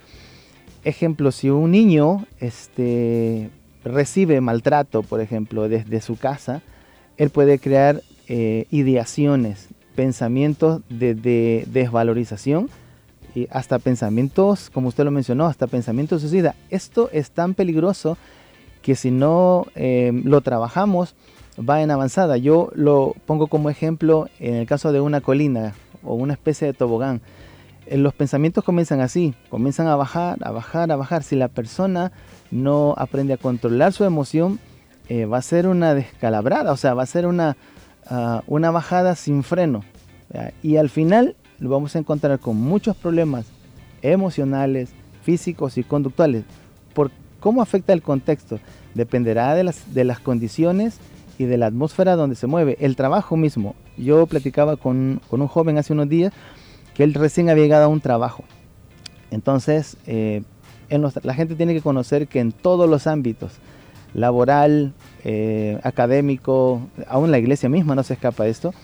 Ejemplo, 0.85 1.33
si 1.33 1.51
un 1.51 1.73
niño 1.73 2.27
este, 2.39 3.51
recibe 3.85 4.41
maltrato, 4.41 5.03
por 5.03 5.21
ejemplo, 5.21 5.69
desde 5.69 6.01
su 6.01 6.17
casa, 6.17 6.63
él 7.17 7.31
puede 7.31 7.59
crear 7.59 8.03
ideaciones, 8.29 9.67
pensamientos 9.97 10.83
de 10.89 11.65
desvalorización 11.67 12.71
y 13.35 13.49
hasta 13.51 13.79
pensamientos, 13.79 14.71
como 14.71 14.89
usted 14.89 15.05
lo 15.05 15.11
mencionó, 15.11 15.47
hasta 15.47 15.67
pensamientos 15.67 16.23
suicida. 16.23 16.55
Esto 16.71 17.11
es 17.13 17.31
tan 17.31 17.55
peligroso 17.55 18.17
que 18.83 18.95
si 18.95 19.11
no 19.11 19.67
em, 19.75 20.23
lo 20.25 20.41
trabajamos 20.41 21.15
va 21.59 21.83
en 21.83 21.91
avanzada. 21.91 22.37
Yo 22.37 22.71
lo 22.75 23.15
pongo 23.27 23.47
como 23.47 23.71
ejemplo 23.71 24.29
en 24.39 24.55
el 24.55 24.67
caso 24.67 24.93
de 24.93 25.01
una 25.01 25.21
colina 25.21 25.75
o 26.03 26.15
una 26.15 26.33
especie 26.33 26.67
de 26.67 26.73
tobogán. 26.73 27.21
Eh, 27.87 27.97
los 27.97 28.15
pensamientos 28.15 28.65
comienzan 28.65 29.01
así, 29.01 29.35
comienzan 29.49 29.87
a 29.89 29.97
bajar, 29.97 30.39
a 30.43 30.51
bajar, 30.51 30.91
a 30.93 30.97
bajar. 30.97 31.23
Si 31.23 31.37
la 31.37 31.49
persona 31.49 32.13
no 32.51 32.95
aprende 32.97 33.35
a 33.35 33.37
controlar 33.37 33.93
su 33.93 34.05
emoción, 34.05 34.59
eh, 35.09 35.27
va 35.27 35.39
a 35.39 35.43
ser 35.43 35.67
una 35.67 35.95
descalabrada, 35.95 36.73
o 36.73 36.77
sea, 36.77 36.95
va 36.95 37.03
a 37.03 37.07
ser 37.07 37.27
una, 37.27 37.57
ah, 38.09 38.43
una 38.47 38.71
bajada 38.71 39.15
sin 39.17 39.43
freno. 39.43 39.85
Y 40.63 40.77
al 40.77 40.91
final 40.91 41.35
lo 41.61 41.69
vamos 41.69 41.95
a 41.95 41.99
encontrar 41.99 42.39
con 42.39 42.57
muchos 42.57 42.97
problemas 42.97 43.47
emocionales, 44.03 44.91
físicos 45.23 45.79
y 45.79 45.85
conductuales. 45.85 46.45
¿Por 46.95 47.11
cómo 47.39 47.63
afecta 47.63 47.93
el 47.93 48.03
contexto? 48.03 48.59
Dependerá 48.95 49.55
de 49.55 49.65
las, 49.65 49.95
de 49.95 50.05
las 50.05 50.21
condiciones 50.21 50.99
y 51.39 51.45
de 51.45 51.59
la 51.59 51.67
atmósfera 51.67 52.17
donde 52.17 52.37
se 52.37 52.47
mueve. 52.47 52.77
El 52.81 52.97
trabajo 52.97 53.37
mismo. 53.37 53.75
Yo 53.97 54.27
platicaba 54.27 54.77
con, 54.77 55.21
un 55.31 55.47
joven 55.47 55.79
hace 55.79 55.93
unos 55.93 56.09
días 56.09 56.33
que 56.95 57.05
él 57.05 57.15
recién 57.15 57.51
había 57.51 57.65
llegado 57.65 57.85
a 57.85 57.89
un 57.89 58.01
trabajo. 58.01 58.45
Entonces, 59.31 59.97
eh, 60.07 60.43
la 61.23 61.35
gente 61.35 61.55
tiene 61.55 61.75
que 61.75 61.83
conocer 61.83 62.27
que 62.27 62.41
en 62.41 62.53
todos 62.53 62.89
los 62.89 63.07
ámbitos, 63.07 63.53
laboral, 64.13 64.93
eh, 65.25 65.79
académico, 65.85 66.81
aún 67.07 67.31
la 67.31 67.39
iglesia 67.39 67.69
misma 67.69 67.95
no 67.95 68.03
se 68.03 68.15
escapa 68.15 68.45
de 68.45 68.51
esto, 68.51 68.75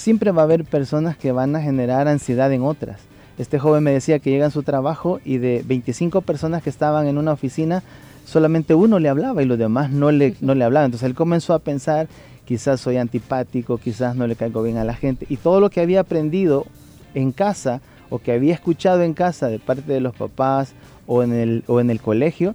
siempre 0.00 0.30
va 0.32 0.42
a 0.42 0.44
haber 0.44 0.64
personas 0.64 1.16
que 1.16 1.30
van 1.30 1.54
a 1.54 1.60
generar 1.60 2.08
ansiedad 2.08 2.50
en 2.52 2.62
otras. 2.62 3.00
Este 3.38 3.58
joven 3.58 3.82
me 3.84 3.92
decía 3.92 4.18
que 4.18 4.30
llega 4.30 4.46
a 4.46 4.50
su 4.50 4.62
trabajo 4.62 5.20
y 5.24 5.38
de 5.38 5.62
25 5.66 6.22
personas 6.22 6.62
que 6.62 6.70
estaban 6.70 7.06
en 7.06 7.18
una 7.18 7.32
oficina, 7.32 7.82
solamente 8.24 8.74
uno 8.74 8.98
le 8.98 9.08
hablaba 9.08 9.42
y 9.42 9.46
los 9.46 9.58
demás 9.58 9.90
no 9.90 10.10
le, 10.10 10.34
no 10.40 10.54
le 10.54 10.64
hablaban. 10.64 10.86
Entonces 10.86 11.06
él 11.06 11.14
comenzó 11.14 11.52
a 11.52 11.58
pensar, 11.58 12.08
quizás 12.46 12.80
soy 12.80 12.96
antipático, 12.96 13.76
quizás 13.76 14.16
no 14.16 14.26
le 14.26 14.36
caigo 14.36 14.62
bien 14.62 14.78
a 14.78 14.84
la 14.84 14.94
gente. 14.94 15.26
Y 15.28 15.36
todo 15.36 15.60
lo 15.60 15.68
que 15.68 15.80
había 15.80 16.00
aprendido 16.00 16.66
en 17.14 17.32
casa 17.32 17.82
o 18.08 18.18
que 18.18 18.32
había 18.32 18.54
escuchado 18.54 19.02
en 19.02 19.12
casa 19.12 19.48
de 19.48 19.58
parte 19.58 19.92
de 19.92 20.00
los 20.00 20.14
papás 20.14 20.72
o 21.06 21.22
en 21.22 21.32
el, 21.34 21.64
o 21.66 21.78
en 21.78 21.90
el 21.90 22.00
colegio, 22.00 22.54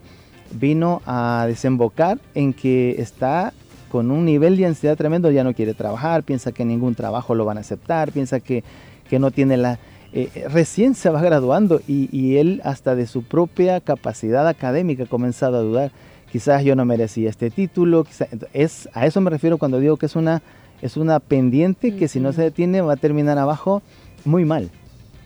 vino 0.52 1.02
a 1.06 1.46
desembocar 1.48 2.20
en 2.34 2.54
que 2.54 2.96
está 3.00 3.54
con 3.96 4.12
un 4.12 4.26
nivel 4.26 4.58
de 4.58 4.66
ansiedad 4.66 4.98
tremendo, 4.98 5.32
ya 5.32 5.46
no 5.46 5.54
quiere 5.54 5.74
trabajar, 5.74 6.24
piensa 6.24 6.52
que 6.52 6.66
ningún 6.66 6.96
trabajo 6.96 7.34
lo 7.34 7.46
van 7.46 7.56
a 7.56 7.62
aceptar, 7.62 8.12
piensa 8.12 8.42
que, 8.42 8.62
no 9.10 9.32
tiene 9.32 9.56
la... 9.56 9.80
Eh, 10.12 10.28
eh, 10.36 10.50
recién 10.50 10.96
se 10.96 11.10
va 11.10 11.22
graduando 11.22 11.80
y, 11.88 12.36
él 12.36 12.60
hasta 12.66 12.94
de 12.94 13.08
su 13.08 13.24
propia 13.24 13.80
capacidad 13.80 14.50
académica 14.50 15.04
ha 15.04 15.06
comenzado 15.06 15.56
a 15.56 15.62
dudar. 15.62 15.92
Quizás 16.30 16.66
yo 16.66 16.76
no 16.76 16.84
merecía 16.84 17.30
este 17.30 17.50
título, 17.50 18.06
es, 18.52 18.90
a 18.92 19.06
eso 19.06 19.22
me 19.22 19.30
refiero 19.30 19.58
cuando 19.58 19.80
digo 19.80 19.96
que 19.96 20.08
es 20.08 20.18
una, 20.18 20.42
es 20.82 20.98
una 20.98 21.22
pendiente 21.22 21.96
que 21.96 22.10
si 22.10 22.20
no 22.20 22.34
se 22.34 22.42
detiene 22.42 22.82
va 22.82 22.96
a 22.96 22.98
terminar 22.98 23.38
abajo 23.38 23.82
muy 24.26 24.44
mal. 24.44 24.72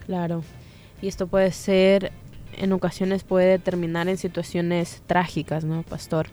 Claro, 0.06 0.44
y 1.02 1.08
esto 1.08 1.26
puede 1.26 1.52
ser, 1.54 2.12
en 2.56 2.72
ocasiones 2.72 3.24
puede 3.24 3.58
terminar 3.58 4.08
en 4.10 4.18
situaciones 4.18 5.02
trágicas, 5.08 5.64
¿no, 5.64 5.82
pastor? 5.82 6.28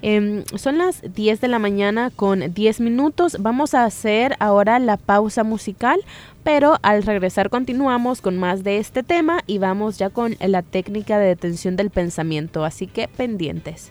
Em, 0.00 0.44
son 0.56 0.78
las 0.78 1.02
10 1.02 1.40
de 1.40 1.48
la 1.48 1.58
mañana 1.58 2.10
con 2.14 2.54
10 2.54 2.80
minutos. 2.80 3.36
Vamos 3.40 3.74
a 3.74 3.84
hacer 3.84 4.36
ahora 4.38 4.78
la 4.78 4.96
pausa 4.96 5.42
musical, 5.42 6.00
pero 6.44 6.76
al 6.82 7.02
regresar 7.02 7.50
continuamos 7.50 8.20
con 8.20 8.38
más 8.38 8.62
de 8.62 8.78
este 8.78 9.02
tema 9.02 9.40
y 9.46 9.58
vamos 9.58 9.98
ya 9.98 10.10
con 10.10 10.36
la 10.40 10.62
técnica 10.62 11.18
de 11.18 11.26
detención 11.26 11.74
del 11.76 11.90
pensamiento. 11.90 12.64
Así 12.64 12.86
que 12.86 13.08
pendientes. 13.08 13.90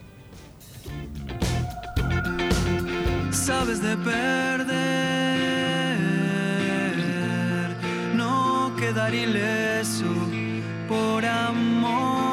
Sabes 3.32 3.82
de 3.82 3.96
perder, 3.98 4.68
no 8.16 8.74
quedar 8.78 9.14
ileso 9.14 10.06
por 10.88 11.26
amor 11.26 12.27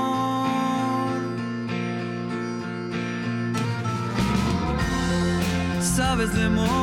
sabes 5.95 6.35
de 6.35 6.49
morir. 6.49 6.75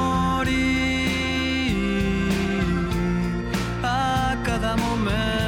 A 3.83 4.37
cada 4.43 4.77
momento 4.77 5.40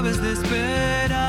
Sabes 0.00 0.22
de 0.22 0.32
esperar 0.32 1.19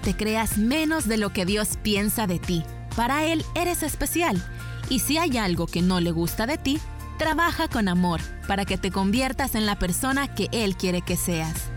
Te 0.00 0.16
creas 0.16 0.58
menos 0.58 1.06
de 1.06 1.16
lo 1.16 1.32
que 1.32 1.44
Dios 1.44 1.78
piensa 1.82 2.26
de 2.26 2.38
ti. 2.38 2.64
Para 2.96 3.24
Él 3.24 3.44
eres 3.54 3.82
especial. 3.82 4.42
Y 4.88 4.98
si 4.98 5.18
hay 5.18 5.36
algo 5.36 5.66
que 5.66 5.82
no 5.82 6.00
le 6.00 6.10
gusta 6.10 6.46
de 6.46 6.58
ti, 6.58 6.80
trabaja 7.18 7.68
con 7.68 7.88
amor 7.88 8.20
para 8.48 8.64
que 8.64 8.78
te 8.78 8.90
conviertas 8.90 9.54
en 9.54 9.64
la 9.66 9.78
persona 9.78 10.34
que 10.34 10.48
Él 10.50 10.76
quiere 10.76 11.02
que 11.02 11.16
seas. 11.16 11.70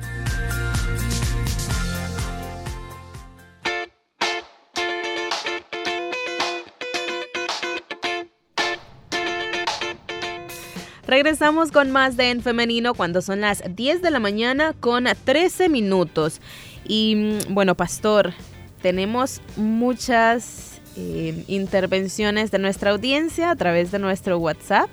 Regresamos 11.06 11.72
con 11.72 11.92
más 11.92 12.18
de 12.18 12.32
En 12.32 12.42
Femenino 12.42 12.96
cuando 12.96 13.22
son 13.22 13.42
las 13.42 13.62
10 13.68 14.02
de 14.02 14.10
la 14.10 14.20
mañana 14.20 14.74
con 14.74 15.06
13 15.06 15.70
minutos. 15.70 16.42
Y 16.88 17.16
mm, 17.16 17.54
bueno, 17.54 17.76
Pastor, 17.76 18.34
tenemos 18.82 19.42
muchas 19.58 20.82
eh, 20.96 21.44
intervenciones 21.48 22.52
de 22.52 22.60
nuestra 22.60 22.92
audiencia 22.92 23.52
a 23.52 23.56
través 23.56 23.92
de 23.92 24.00
nuestro 24.00 24.38
WhatsApp. 24.38 24.90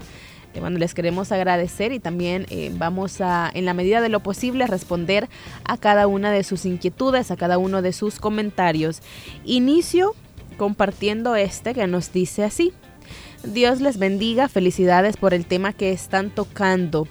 Eh, 0.54 0.60
Bueno, 0.60 0.78
les 0.78 0.94
queremos 0.94 1.32
agradecer 1.32 1.92
y 1.92 2.00
también 2.00 2.46
eh, 2.50 2.70
vamos 2.74 3.20
a, 3.20 3.50
en 3.52 3.64
la 3.64 3.74
medida 3.74 4.00
de 4.00 4.08
lo 4.08 4.20
posible, 4.20 4.66
responder 4.66 5.28
a 5.64 5.76
cada 5.76 6.06
una 6.06 6.30
de 6.30 6.44
sus 6.44 6.64
inquietudes, 6.64 7.30
a 7.30 7.36
cada 7.36 7.58
uno 7.58 7.82
de 7.82 7.92
sus 7.92 8.18
comentarios. 8.18 9.00
Inicio 9.44 10.14
compartiendo 10.56 11.36
este 11.36 11.74
que 11.74 11.86
nos 11.86 12.12
dice 12.12 12.44
así. 12.44 12.72
Dios 13.44 13.80
les 13.80 13.98
bendiga, 13.98 14.48
felicidades 14.48 15.16
por 15.16 15.34
el 15.34 15.46
tema 15.46 15.72
que 15.72 15.92
están 15.92 16.30
tocando. 16.30 17.08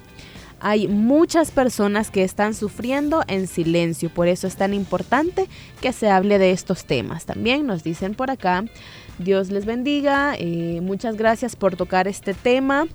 Hay 0.63 0.88
muchas 0.88 1.50
personas 1.50 2.12
que 2.12 2.24
están 2.24 2.54
sufriendo 2.54 3.24
en 3.28 3.47
silencio, 3.47 4.10
por 4.10 4.28
eso 4.28 4.45
es 4.45 4.56
tan 4.56 4.76
importante 4.76 5.47
que 5.82 5.91
se 5.91 6.10
hable 6.10 6.38
de 6.38 6.52
estos 6.52 6.86
temas. 6.86 7.26
También 7.26 7.65
nos 7.65 7.84
dicen 7.84 8.13
por 8.13 8.30
acá, 8.30 8.63
Dios 9.17 9.50
les 9.50 9.65
bendiga, 9.65 10.36
eh, 10.38 10.80
muchas 10.82 11.17
gracias 11.17 11.56
por 11.56 11.76
tocar 11.76 12.08
este 12.08 12.36
tema. 12.36 12.88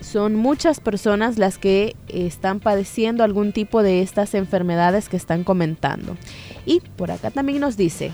Son 0.00 0.34
muchas 0.34 0.80
personas 0.80 1.36
las 1.38 1.58
que 1.58 1.96
están 2.08 2.60
padeciendo 2.60 3.24
algún 3.24 3.52
tipo 3.52 3.82
de 3.82 4.00
estas 4.00 4.32
enfermedades 4.32 5.10
que 5.10 5.18
están 5.18 5.44
comentando. 5.44 6.16
Y 6.64 6.80
por 6.80 7.10
acá 7.10 7.30
también 7.30 7.60
nos 7.60 7.76
dice, 7.76 8.12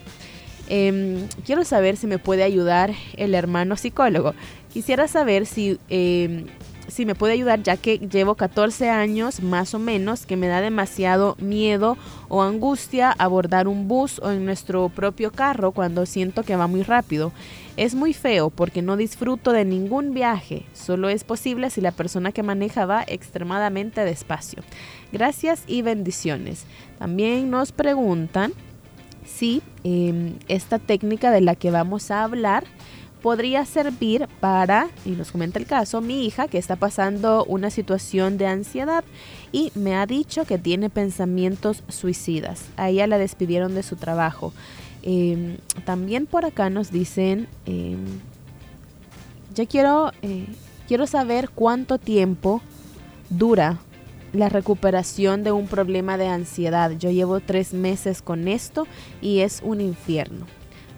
Em, 0.73 1.27
quiero 1.45 1.65
saber 1.65 1.97
si 1.97 2.07
me 2.07 2.21
puede 2.21 2.45
ayudar 2.45 2.95
el 3.17 3.35
hermano 3.35 3.77
psicólogo. 3.77 4.35
Quisiera 4.73 5.09
saber 5.09 5.45
si, 5.45 5.81
em, 5.89 6.47
si 6.91 7.07
me 7.07 7.15
puede 7.15 7.35
ayudar 7.35 7.63
ya 7.63 7.77
que 7.77 7.99
llevo 7.99 8.35
14 8.35 8.91
años 8.91 9.43
más 9.43 9.75
o 9.75 9.79
menos 9.79 10.27
que 10.27 10.37
me 10.37 10.49
da 10.49 10.61
demasiado 10.61 11.37
miedo 11.41 11.97
o 12.29 12.43
angustia 12.43 13.11
abordar 13.11 13.69
un 13.69 13.89
bus 13.89 14.19
o 14.21 14.31
en 14.31 14.45
nuestro 14.45 14.89
propio 14.89 15.33
carro 15.33 15.73
cuando 15.73 16.07
siento 16.07 16.43
que 16.43 16.57
va 16.57 16.67
muy 16.67 16.83
rápido. 16.83 17.33
Es 17.77 17.95
muy 17.95 18.13
feo 18.13 18.51
porque 18.51 18.83
no 18.83 18.97
disfruto 18.97 19.53
de 19.53 19.65
ningún 19.65 20.13
viaje. 20.13 20.65
Solo 20.75 21.09
es 21.09 21.25
posible 21.25 21.71
si 21.71 21.81
la 21.81 21.93
persona 21.93 22.33
que 22.33 22.43
maneja 22.43 22.85
va 22.87 23.05
extremadamente 23.07 24.05
despacio. 24.05 24.63
Gracias 25.13 25.63
y 25.67 25.83
bendiciones. 25.83 26.67
También 26.99 27.51
nos 27.51 27.73
preguntan 27.73 28.53
si 29.25 29.63
eh, 29.85 30.35
esta 30.49 30.79
técnica 30.79 31.31
de 31.31 31.41
la 31.41 31.55
que 31.55 31.71
vamos 31.71 32.11
a 32.11 32.25
hablar 32.25 32.65
podría 33.21 33.65
servir 33.65 34.27
para, 34.41 34.89
y 35.05 35.11
nos 35.11 35.31
comenta 35.31 35.59
el 35.59 35.67
caso, 35.67 36.01
mi 36.01 36.27
hija 36.27 36.49
que 36.49 36.59
está 36.59 36.77
pasando 36.77 37.45
una 37.45 37.71
situación 37.71 38.39
de 38.39 38.47
ansiedad 38.47 39.05
y 39.53 39.73
me 39.75 39.95
ha 39.97 40.07
dicho 40.07 40.45
que 40.45 40.59
tiene 40.59 40.91
pensamientos 40.91 41.83
suicidas. 41.89 42.67
A 42.77 42.89
ella 42.89 43.07
la 43.07 43.19
despidieron 43.19 43.75
de 43.75 43.83
su 43.83 43.97
trabajo. 43.97 44.53
Eh, 45.03 45.59
también 45.85 46.27
por 46.27 46.45
acá 46.45 46.71
nos 46.71 46.91
dicen, 46.91 47.49
eh, 47.67 47.97
ya 49.55 49.67
quiero, 49.67 50.13
eh, 50.23 50.47
quiero 50.89 51.07
saber 51.07 51.51
cuánto 51.51 51.99
tiempo 51.99 52.61
dura 53.31 53.79
la 54.33 54.49
recuperación 54.49 55.43
de 55.43 55.53
un 55.53 55.67
problema 55.67 56.17
de 56.17 56.29
ansiedad. 56.29 56.93
Yo 56.93 57.11
llevo 57.11 57.41
tres 57.41 57.73
meses 57.73 58.23
con 58.23 58.49
esto 58.49 58.87
y 59.21 59.41
es 59.41 59.61
un 59.65 59.81
infierno. 59.81 60.47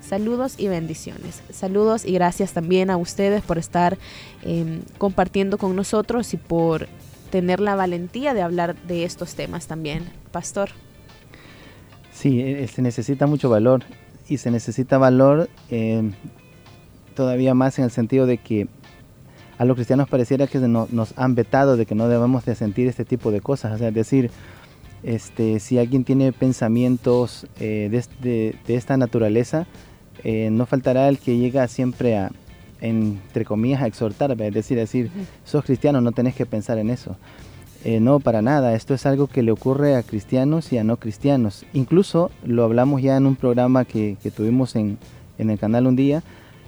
Saludos 0.02 0.56
y 0.58 0.68
bendiciones. 0.68 1.42
Saludos 1.50 2.04
y 2.04 2.12
gracias 2.12 2.52
también 2.52 2.90
a 2.90 2.96
ustedes 2.96 3.42
por 3.42 3.56
estar 3.56 3.96
eh, 4.42 4.80
compartiendo 4.98 5.58
con 5.58 5.74
nosotros 5.74 6.34
y 6.34 6.36
por 6.36 6.88
tener 7.30 7.60
la 7.60 7.76
valentía 7.76 8.34
de 8.34 8.42
hablar 8.42 8.76
de 8.82 9.04
estos 9.04 9.34
temas 9.34 9.66
también. 9.66 10.04
Pastor. 10.32 10.70
Sí, 12.12 12.40
eh, 12.40 12.68
se 12.68 12.82
necesita 12.82 13.26
mucho 13.26 13.48
valor 13.48 13.84
y 14.28 14.38
se 14.38 14.50
necesita 14.50 14.98
valor 14.98 15.48
eh, 15.70 16.10
todavía 17.14 17.54
más 17.54 17.78
en 17.78 17.84
el 17.86 17.90
sentido 17.90 18.26
de 18.26 18.38
que 18.38 18.68
a 19.58 19.64
los 19.64 19.76
cristianos 19.76 20.08
pareciera 20.08 20.46
que 20.46 20.58
no, 20.58 20.88
nos 20.90 21.16
han 21.16 21.34
vetado 21.34 21.76
de 21.76 21.86
que 21.86 21.94
no 21.94 22.08
debemos 22.08 22.44
de 22.44 22.54
sentir 22.54 22.88
este 22.88 23.04
tipo 23.04 23.30
de 23.30 23.40
cosas. 23.40 23.72
O 23.72 23.78
sea, 23.78 23.88
es 23.88 23.94
decir, 23.94 24.30
este, 25.02 25.60
si 25.60 25.78
alguien 25.78 26.04
tiene 26.04 26.32
pensamientos 26.32 27.46
eh, 27.60 27.88
de, 28.20 28.56
de, 28.66 28.74
esta 28.74 28.96
naturaleza, 28.96 29.66
eh, 30.24 30.50
no 30.50 30.66
faltará 30.66 31.08
el 31.08 31.18
que 31.18 31.36
llega 31.36 31.66
siempre 31.68 32.16
a, 32.16 32.30
entre 32.80 33.44
comillas, 33.44 33.82
a 33.82 33.86
exhortar, 33.86 34.30
es 34.32 34.54
decir, 34.54 34.76
decir, 34.76 35.10
sos 35.44 35.64
cristiano, 35.64 36.00
no 36.00 36.12
tenés 36.12 36.34
que 36.34 36.46
pensar 36.46 36.78
en 36.78 36.90
eso. 36.90 37.16
Eh, 37.84 37.98
no, 37.98 38.20
para 38.20 38.42
nada, 38.42 38.74
esto 38.74 38.94
es 38.94 39.06
algo 39.06 39.26
que 39.26 39.42
le 39.42 39.50
ocurre 39.50 39.96
a 39.96 40.02
cristianos 40.02 40.72
y 40.72 40.78
a 40.78 40.84
no 40.84 40.98
cristianos. 40.98 41.64
Incluso 41.72 42.30
lo 42.44 42.62
hablamos 42.62 43.02
ya 43.02 43.16
en 43.16 43.26
un 43.26 43.34
programa 43.34 43.84
que, 43.84 44.16
que 44.22 44.30
tuvimos 44.30 44.76
en, 44.76 44.98
en, 45.38 45.50
el 45.50 45.58
canal 45.58 45.88
un 45.88 45.96
día, 45.96 46.22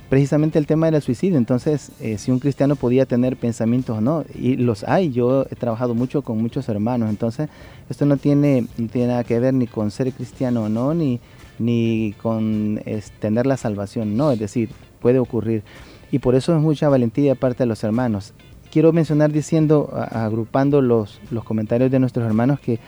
precisamente 0.08 0.58
el 0.58 0.66
tema 0.66 0.90
del 0.90 1.00
suicidio. 1.02 1.38
Entonces, 1.38 1.92
eh, 2.00 2.18
si 2.18 2.32
un 2.32 2.40
cristiano 2.40 2.74
podía 2.74 3.06
tener 3.06 3.36
pensamientos 3.36 3.98
o 3.98 4.00
no, 4.00 4.24
y 4.34 4.56
los 4.56 4.82
hay, 4.84 5.12
yo 5.12 5.46
he 5.50 5.54
trabajado 5.54 5.94
mucho 5.94 6.22
con 6.22 6.42
muchos 6.42 6.68
hermanos, 6.68 7.10
entonces 7.10 7.48
esto 7.88 8.06
no 8.06 8.16
tiene, 8.16 8.66
no 8.76 8.88
tiene 8.88 9.08
nada 9.08 9.22
que 9.22 9.38
ver 9.38 9.54
ni 9.54 9.68
con 9.68 9.92
ser 9.92 10.12
cristiano 10.12 10.64
o 10.64 10.68
no, 10.68 10.94
ni, 10.94 11.20
ni 11.58 12.14
con 12.22 12.80
es, 12.84 13.10
tener 13.12 13.46
la 13.46 13.56
salvación, 13.56 14.16
no, 14.16 14.30
es 14.32 14.38
decir, 14.38 14.70
puede 15.00 15.18
ocurrir. 15.18 15.62
Y 16.10 16.18
por 16.18 16.34
eso 16.34 16.54
es 16.54 16.62
mucha 16.62 16.88
valentía 16.88 17.32
de 17.32 17.36
parte 17.36 17.64
de 17.64 17.66
los 17.66 17.82
hermanos. 17.84 18.34
Quiero 18.70 18.92
mencionar 18.92 19.32
diciendo, 19.32 19.90
agrupando 20.10 20.82
los, 20.82 21.20
los 21.30 21.44
comentarios 21.44 21.90
de 21.90 21.98
nuestros 21.98 22.26
hermanos, 22.26 22.60
que, 22.60 22.80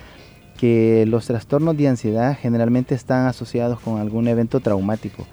que 0.58 1.04
los 1.06 1.26
trastornos 1.26 1.76
de 1.76 1.88
ansiedad 1.88 2.36
generalmente 2.40 2.94
están 2.94 3.26
asociados 3.26 3.80
con 3.80 4.00
algún 4.00 4.26
evento 4.28 4.60
traumático. 4.60 5.26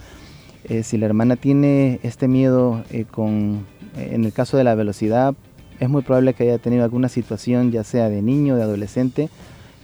Eh, 0.65 0.83
si 0.83 0.97
la 0.97 1.07
hermana 1.07 1.35
tiene 1.35 1.99
este 2.03 2.27
miedo 2.27 2.83
eh, 2.91 3.05
con, 3.09 3.65
en 3.97 4.23
el 4.23 4.31
caso 4.31 4.57
de 4.57 4.63
la 4.63 4.75
velocidad, 4.75 5.35
es 5.79 5.89
muy 5.89 6.01
probable 6.01 6.33
que 6.33 6.43
haya 6.43 6.57
tenido 6.57 6.83
alguna 6.83 7.09
situación, 7.09 7.71
ya 7.71 7.83
sea 7.83 8.09
de 8.09 8.21
niño, 8.21 8.55
de 8.55 8.63
adolescente, 8.63 9.29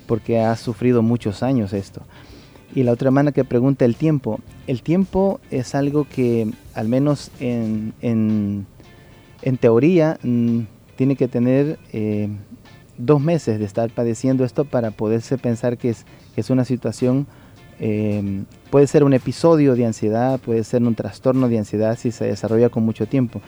porque 0.08 0.40
ha 0.40 0.56
sufrido 0.56 1.02
muchos 1.02 1.44
años 1.44 1.74
esto. 1.74 2.02
Y 2.76 2.84
la 2.84 2.92
otra 2.92 3.08
hermana 3.08 3.32
que 3.32 3.44
pregunta 3.44 3.86
el 3.86 3.96
tiempo. 3.96 4.40
El 4.68 4.84
tiempo 4.84 5.40
es 5.50 5.74
algo 5.74 6.06
que, 6.08 6.52
al 6.74 6.88
menos 6.88 7.32
en, 7.40 7.94
en, 8.02 9.58
teoría, 9.58 10.20
mmm, 10.22 10.62
tiene 10.96 11.16
que 11.16 11.28
tener 11.28 11.80
eh, 11.94 12.30
dos 12.98 13.22
meses 13.22 13.58
de 13.58 13.66
estar 13.66 13.90
padeciendo 13.90 14.44
esto 14.44 14.66
para 14.66 14.92
poderse 14.92 15.38
pensar 15.38 15.78
que 15.78 15.90
es, 15.90 16.06
es 16.36 16.50
una 16.52 16.66
situación, 16.66 17.26
eh, 17.80 18.44
puede 18.70 18.86
ser 18.86 19.04
un 19.04 19.14
episodio 19.14 19.76
de 19.76 19.86
ansiedad, 19.86 20.40
puede 20.40 20.64
ser 20.64 20.84
un 20.84 20.94
trastorno 20.94 21.48
de 21.48 21.58
ansiedad 21.58 21.98
si 21.98 22.12
se 22.12 22.26
desarrolla 22.26 22.70
con 22.70 22.84
mucho 22.84 23.08
tiempo. 23.08 23.42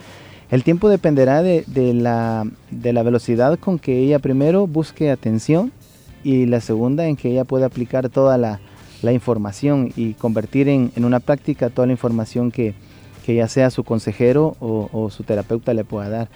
El 0.50 0.64
tiempo 0.64 0.90
dependerá 0.90 1.44
de, 1.44 1.64
de, 1.68 1.94
la, 1.94 2.46
de 2.72 2.94
la 2.94 3.04
velocidad 3.04 3.60
con 3.60 3.78
que 3.78 4.00
ella 4.00 4.20
primero 4.20 4.68
busque 4.68 5.12
atención 5.12 5.72
y 6.24 6.46
la 6.46 6.60
segunda 6.60 7.06
en 7.06 7.16
que 7.16 7.30
ella 7.30 7.46
pueda 7.46 7.68
aplicar 7.68 8.10
toda 8.10 8.38
la, 8.38 8.60
la 9.02 9.14
información 9.14 9.92
y 9.96 10.14
convertir 10.14 10.68
en, 10.68 10.92
en, 10.96 11.06
una 11.06 11.20
práctica 11.20 11.70
toda 11.70 11.88
la 11.88 11.94
información 11.94 12.52
que, 12.52 12.74
que 13.26 13.36
ya 13.36 13.48
sea 13.48 13.70
su 13.70 13.84
consejero 13.84 14.56
o, 14.60 14.90
o, 14.92 15.10
su 15.10 15.24
terapeuta 15.24 15.74
le 15.74 15.84
pueda 15.84 16.10
dar. 16.10 16.30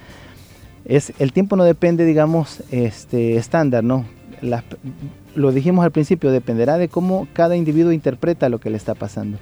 Es, 0.85 1.13
el 1.19 1.33
tiempo 1.33 1.55
no 1.55 1.63
depende, 1.63 2.05
digamos, 2.05 2.63
este, 2.71 3.37
estándar, 3.37 3.83
¿no? 3.83 4.05
Lo 5.33 5.51
dijimos 5.51 5.83
al 5.83 5.91
principio, 5.91 6.31
dependerá 6.31 6.77
de 6.77 6.87
cómo 6.87 7.27
cada 7.33 7.55
individuo 7.55 7.91
interpreta 7.91 8.49
lo 8.49 8.59
que 8.59 8.69
le 8.69 8.77
está 8.77 8.93
pasando, 8.93 9.37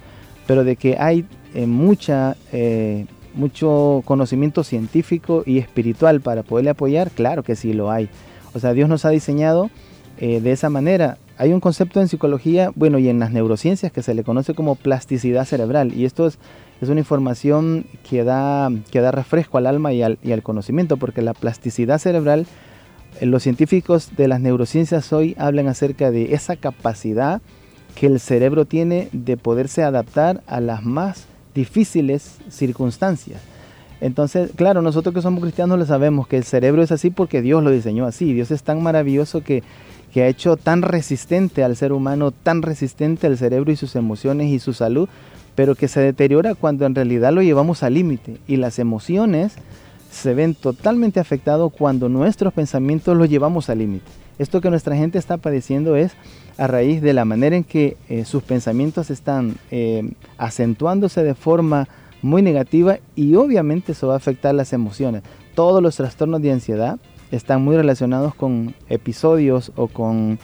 pero 0.46 0.64
de 0.64 0.76
que 0.76 0.96
hay 0.98 1.26
eh, 1.54 1.66
mucha, 1.66 2.36
eh, 2.52 3.06
mucho 3.34 4.02
conocimiento 4.04 4.64
científico 4.64 5.42
y 5.44 5.58
espiritual 5.58 6.20
para 6.20 6.42
poderle 6.42 6.70
apoyar, 6.70 7.10
claro 7.10 7.42
que 7.42 7.56
sí 7.56 7.74
lo 7.74 7.90
hay. 7.90 8.08
O 8.54 8.60
sea, 8.60 8.72
Dios 8.72 8.88
nos 8.88 9.04
ha 9.04 9.10
diseñado 9.10 9.70
eh, 10.18 10.40
de 10.40 10.52
esa 10.52 10.70
manera 10.70 11.18
hay 11.36 11.52
un 11.52 11.60
concepto 11.60 12.00
en 12.00 12.08
psicología, 12.08 12.70
bueno, 12.74 12.98
y 12.98 13.08
en 13.08 13.18
las 13.18 13.32
neurociencias 13.32 13.90
que 13.90 14.02
se 14.02 14.14
le 14.14 14.22
conoce 14.22 14.54
como 14.54 14.76
plasticidad 14.76 15.44
cerebral. 15.44 15.92
Y 15.92 16.04
esto 16.04 16.26
es, 16.26 16.38
es 16.80 16.88
una 16.88 17.00
información 17.00 17.86
que 18.08 18.22
da, 18.22 18.70
que 18.90 19.00
da 19.00 19.10
refresco 19.10 19.58
al 19.58 19.66
alma 19.66 19.92
y 19.92 20.02
al, 20.02 20.18
y 20.22 20.32
al 20.32 20.42
conocimiento, 20.42 20.96
porque 20.96 21.22
la 21.22 21.34
plasticidad 21.34 21.98
cerebral, 21.98 22.46
eh, 23.20 23.26
los 23.26 23.42
científicos 23.42 24.10
de 24.16 24.28
las 24.28 24.40
neurociencias 24.40 25.12
hoy 25.12 25.34
hablan 25.38 25.66
acerca 25.66 26.10
de 26.10 26.34
esa 26.34 26.56
capacidad 26.56 27.42
que 27.96 28.06
el 28.06 28.20
cerebro 28.20 28.64
tiene 28.64 29.08
de 29.12 29.36
poderse 29.36 29.82
adaptar 29.82 30.42
a 30.46 30.60
las 30.60 30.84
más 30.84 31.26
difíciles 31.54 32.38
circunstancias. 32.48 33.40
Entonces, 34.00 34.50
claro, 34.54 34.82
nosotros 34.82 35.14
que 35.14 35.22
somos 35.22 35.40
cristianos 35.40 35.78
lo 35.78 35.86
sabemos 35.86 36.26
que 36.26 36.36
el 36.36 36.44
cerebro 36.44 36.82
es 36.82 36.92
así 36.92 37.10
porque 37.10 37.40
Dios 37.40 37.62
lo 37.62 37.70
diseñó 37.70 38.04
así. 38.06 38.34
Dios 38.34 38.50
es 38.50 38.62
tan 38.62 38.82
maravilloso 38.82 39.42
que 39.42 39.62
que 40.14 40.22
ha 40.22 40.28
hecho 40.28 40.56
tan 40.56 40.82
resistente 40.82 41.64
al 41.64 41.74
ser 41.74 41.92
humano, 41.92 42.30
tan 42.30 42.62
resistente 42.62 43.26
al 43.26 43.36
cerebro 43.36 43.72
y 43.72 43.76
sus 43.76 43.96
emociones 43.96 44.48
y 44.48 44.60
su 44.60 44.72
salud, 44.72 45.08
pero 45.56 45.74
que 45.74 45.88
se 45.88 45.98
deteriora 45.98 46.54
cuando 46.54 46.86
en 46.86 46.94
realidad 46.94 47.32
lo 47.32 47.42
llevamos 47.42 47.82
al 47.82 47.94
límite. 47.94 48.36
Y 48.46 48.56
las 48.58 48.78
emociones 48.78 49.56
se 50.12 50.32
ven 50.32 50.54
totalmente 50.54 51.18
afectados 51.18 51.72
cuando 51.76 52.08
nuestros 52.08 52.52
pensamientos 52.52 53.16
los 53.16 53.28
llevamos 53.28 53.68
al 53.68 53.78
límite. 53.78 54.06
Esto 54.38 54.60
que 54.60 54.70
nuestra 54.70 54.94
gente 54.94 55.18
está 55.18 55.36
padeciendo 55.36 55.96
es 55.96 56.12
a 56.58 56.68
raíz 56.68 57.02
de 57.02 57.12
la 57.12 57.24
manera 57.24 57.56
en 57.56 57.64
que 57.64 57.96
eh, 58.08 58.24
sus 58.24 58.44
pensamientos 58.44 59.10
están 59.10 59.56
eh, 59.72 60.12
acentuándose 60.38 61.24
de 61.24 61.34
forma 61.34 61.88
muy 62.22 62.40
negativa 62.40 62.98
y 63.16 63.34
obviamente 63.34 63.90
eso 63.90 64.06
va 64.06 64.14
a 64.14 64.18
afectar 64.18 64.54
las 64.54 64.72
emociones. 64.72 65.24
Todos 65.56 65.82
los 65.82 65.96
trastornos 65.96 66.40
de 66.40 66.52
ansiedad 66.52 67.00
están 67.34 67.62
muy 67.62 67.76
relacionados 67.76 68.34
con 68.34 68.74
episodios 68.88 69.72
o 69.76 69.88
con 69.88 70.38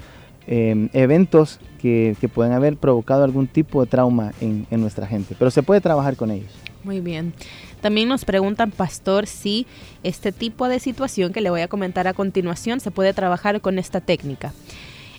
eh, 0.47 0.89
eventos 0.93 1.61
que, 1.81 2.17
que, 2.21 2.29
pueden 2.29 2.53
haber 2.53 2.77
provocado 2.77 3.25
algún 3.25 3.47
tipo 3.47 3.83
de 3.83 3.91
trauma 3.91 4.33
en, 4.41 4.67
en, 4.71 4.81
nuestra 4.81 5.07
gente, 5.07 5.35
pero 5.39 5.51
se 5.51 5.63
puede 5.63 5.81
trabajar 5.81 6.17
con 6.17 6.31
ellos. 6.31 6.51
Muy 6.83 7.01
bien. 7.01 7.33
También 7.81 8.09
nos 8.09 8.25
preguntan, 8.25 8.71
pastor, 8.71 9.27
si 9.27 9.67
este 10.03 10.33
tipo 10.33 10.69
de 10.69 10.81
situación 10.81 11.33
que 11.33 11.41
le 11.41 11.51
voy 11.51 11.61
a 11.61 11.69
comentar 11.69 12.09
a 12.09 12.15
continuación 12.15 12.81
se 12.81 12.91
puede 12.91 13.13
trabajar 13.15 13.61
con 13.61 13.79
esta 13.79 14.01
técnica. 14.01 14.53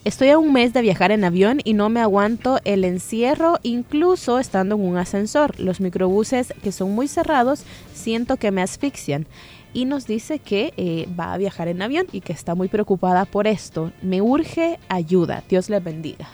Estoy 0.03 0.29
a 0.29 0.39
un 0.39 0.51
mes 0.51 0.73
de 0.73 0.81
viajar 0.81 1.11
en 1.11 1.23
avión 1.23 1.61
y 1.63 1.73
no 1.73 1.89
me 1.89 1.99
aguanto 1.99 2.57
el 2.65 2.85
encierro, 2.85 3.59
incluso 3.61 4.39
estando 4.39 4.73
en 4.73 4.81
un 4.81 4.97
ascensor. 4.97 5.59
Los 5.59 5.79
microbuses 5.79 6.55
que 6.63 6.71
son 6.71 6.95
muy 6.95 7.07
cerrados 7.07 7.65
siento 7.93 8.37
que 8.37 8.49
me 8.49 8.63
asfixian 8.63 9.27
y 9.75 9.85
nos 9.85 10.07
dice 10.07 10.39
que 10.39 10.73
eh, 10.75 11.07
va 11.19 11.33
a 11.33 11.37
viajar 11.37 11.67
en 11.67 11.83
avión 11.83 12.07
y 12.11 12.21
que 12.21 12.33
está 12.33 12.55
muy 12.55 12.67
preocupada 12.67 13.25
por 13.25 13.45
esto. 13.45 13.91
Me 14.01 14.23
urge 14.23 14.79
ayuda. 14.89 15.43
Dios 15.47 15.69
le 15.69 15.79
bendiga. 15.79 16.27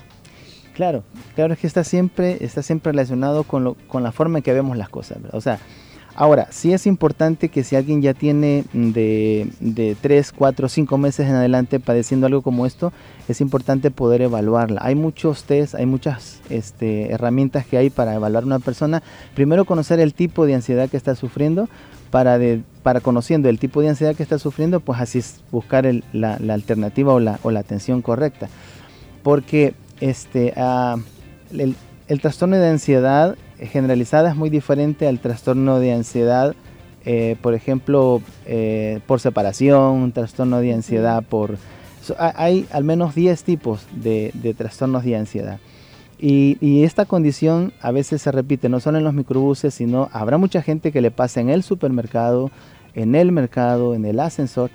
Claro, 0.73 1.03
claro 1.35 1.53
es 1.53 1.59
que 1.59 1.67
está 1.67 1.83
siempre, 1.83 2.37
está 2.39 2.63
siempre 2.63 2.93
relacionado 2.93 3.43
con, 3.43 3.73
con 3.73 4.01
la 4.01 4.13
forma 4.13 4.39
en 4.39 4.43
que 4.43 4.53
vemos 4.53 4.77
las 4.77 4.87
cosas. 4.87 5.17
O 5.33 5.41
sea, 5.41 5.59
ahora, 6.17 6.47
sí 6.51 6.73
es 6.73 6.85
importante 6.85 7.47
que 7.47 7.63
si 7.63 7.77
alguien 7.77 8.01
ya 8.01 8.13
tiene 8.13 8.65
de, 8.73 9.49
de 9.61 9.95
3, 10.01 10.33
4, 10.33 10.67
5 10.67 10.97
meses 10.97 11.27
en 11.27 11.35
adelante 11.35 11.79
padeciendo 11.79 12.25
algo 12.25 12.41
como 12.41 12.65
esto, 12.65 12.91
es 13.29 13.39
importante 13.39 13.91
poder 13.91 14.21
evaluarla. 14.21 14.81
Hay 14.83 14.95
muchos 14.95 15.45
test, 15.45 15.75
hay 15.75 15.85
muchas 15.85 16.41
este, 16.49 17.13
herramientas 17.13 17.65
que 17.65 17.77
hay 17.77 17.89
para 17.89 18.13
evaluar 18.15 18.43
a 18.43 18.47
una 18.47 18.59
persona. 18.59 19.01
Primero 19.35 19.63
conocer 19.63 19.99
el 20.01 20.13
tipo 20.13 20.45
de 20.45 20.55
ansiedad 20.55 20.89
que 20.89 20.97
está 20.97 21.15
sufriendo, 21.15 21.69
para, 22.09 22.37
de, 22.37 22.61
para 22.83 23.01
conociendo 23.01 23.49
el 23.49 23.59
tipo 23.59 23.81
de 23.81 23.89
ansiedad 23.89 24.15
que 24.15 24.23
está 24.23 24.39
sufriendo, 24.39 24.79
pues 24.79 24.99
así 24.99 25.19
es 25.19 25.41
buscar 25.51 25.85
el, 25.85 26.03
la, 26.13 26.37
la, 26.39 26.53
alternativa 26.53 27.13
o 27.13 27.19
la, 27.19 27.39
o 27.43 27.51
la 27.51 27.59
atención 27.59 28.01
correcta. 28.01 28.49
Porque 29.23 29.73
este, 29.99 30.53
uh, 30.55 30.99
el, 31.57 31.75
el, 32.07 32.21
trastorno 32.21 32.57
de 32.57 32.69
ansiedad 32.69 33.35
generalizada 33.59 34.29
es 34.29 34.35
muy 34.35 34.49
diferente 34.49 35.07
al 35.07 35.19
trastorno 35.19 35.79
de 35.79 35.93
ansiedad, 35.93 36.55
eh, 37.05 37.35
por 37.41 37.53
ejemplo, 37.53 38.21
eh, 38.45 38.99
por 39.07 39.19
separación, 39.19 39.93
un 39.93 40.11
trastorno 40.11 40.59
de 40.59 40.73
ansiedad 40.73 41.23
por... 41.23 41.57
so- 42.01 42.15
ha- 42.19 42.33
hay 42.35 42.65
al 42.71 42.83
menos 42.83 43.15
10 43.15 43.43
tipos 43.43 43.85
de, 43.91 44.31
de 44.33 44.53
trastornos 44.53 45.03
de 45.03 45.15
ansiedad. 45.15 45.59
Y, 46.19 46.57
y 46.61 46.83
esta 46.83 47.05
condición 47.05 47.73
a 47.79 47.91
veces 47.91 48.21
se 48.23 48.31
repite 48.31 48.69
no 48.69 48.79
solo 48.79 48.97
en 48.97 49.03
los 49.03 49.13
microbuses, 49.13 49.73
sino 49.73 50.09
habrá 50.11 50.37
mucha 50.37 50.61
gente 50.61 50.91
que 50.91 51.01
le 51.01 51.11
pasa 51.11 51.39
en 51.41 51.49
el 51.49 51.61
supermercado, 51.63 52.49
en 52.95 53.13
el 53.15 53.31
mercado, 53.31 53.93
en 53.93 54.03
el 54.05 54.19
ascensor. 54.19 54.71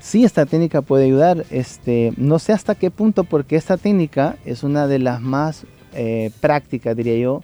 Sí, 0.00 0.22
esta 0.24 0.44
técnica 0.46 0.82
puede 0.82 1.06
ayudar. 1.06 1.44
Este, 1.50 2.12
no 2.18 2.38
sé 2.38 2.52
hasta 2.52 2.74
qué 2.74 2.90
punto, 2.90 3.24
porque 3.24 3.56
esta 3.56 3.76
técnica 3.78 4.36
es 4.44 4.62
una 4.62 4.86
de 4.86 4.98
las 4.98 5.20
más 5.22 5.64
eh, 5.94 6.30
prácticas, 6.40 6.94
diría 6.94 7.16
yo, 7.16 7.42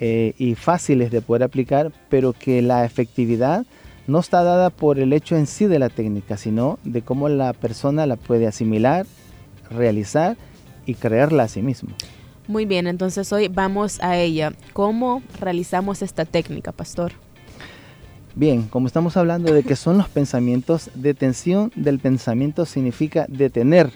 eh, 0.00 0.34
y 0.38 0.54
fáciles 0.54 1.10
de 1.10 1.22
poder 1.22 1.42
aplicar, 1.42 1.92
pero 2.08 2.32
que 2.32 2.62
la 2.62 2.84
efectividad 2.84 3.66
no 4.06 4.20
está 4.20 4.42
dada 4.42 4.70
por 4.70 4.98
el 4.98 5.12
hecho 5.12 5.36
en 5.36 5.46
sí 5.46 5.66
de 5.66 5.78
la 5.78 5.90
técnica, 5.90 6.36
sino 6.36 6.78
de 6.84 7.02
cómo 7.02 7.28
la 7.28 7.52
persona 7.52 8.06
la 8.06 8.16
puede 8.16 8.46
asimilar, 8.46 9.06
realizar 9.70 10.36
y 10.86 10.94
creerla 10.94 11.44
a 11.44 11.48
sí 11.48 11.62
mismo. 11.62 11.90
Muy 12.46 12.64
bien, 12.64 12.86
entonces 12.86 13.30
hoy 13.32 13.48
vamos 13.48 14.00
a 14.00 14.16
ella. 14.16 14.52
¿Cómo 14.72 15.22
realizamos 15.38 16.00
esta 16.00 16.24
técnica, 16.24 16.72
pastor? 16.72 17.12
Bien, 18.34 18.62
como 18.62 18.86
estamos 18.86 19.16
hablando 19.18 19.52
de 19.52 19.62
que 19.62 19.76
son 19.76 19.98
los 19.98 20.08
pensamientos, 20.08 20.90
detención 20.94 21.70
del 21.74 21.98
pensamiento 21.98 22.64
significa 22.64 23.26
detener 23.28 23.90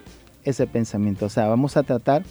ese 0.44 0.66
pensamiento. 0.66 1.26
O 1.26 1.28
sea, 1.28 1.46
vamos 1.46 1.76
a 1.76 1.84
tratar 1.84 2.24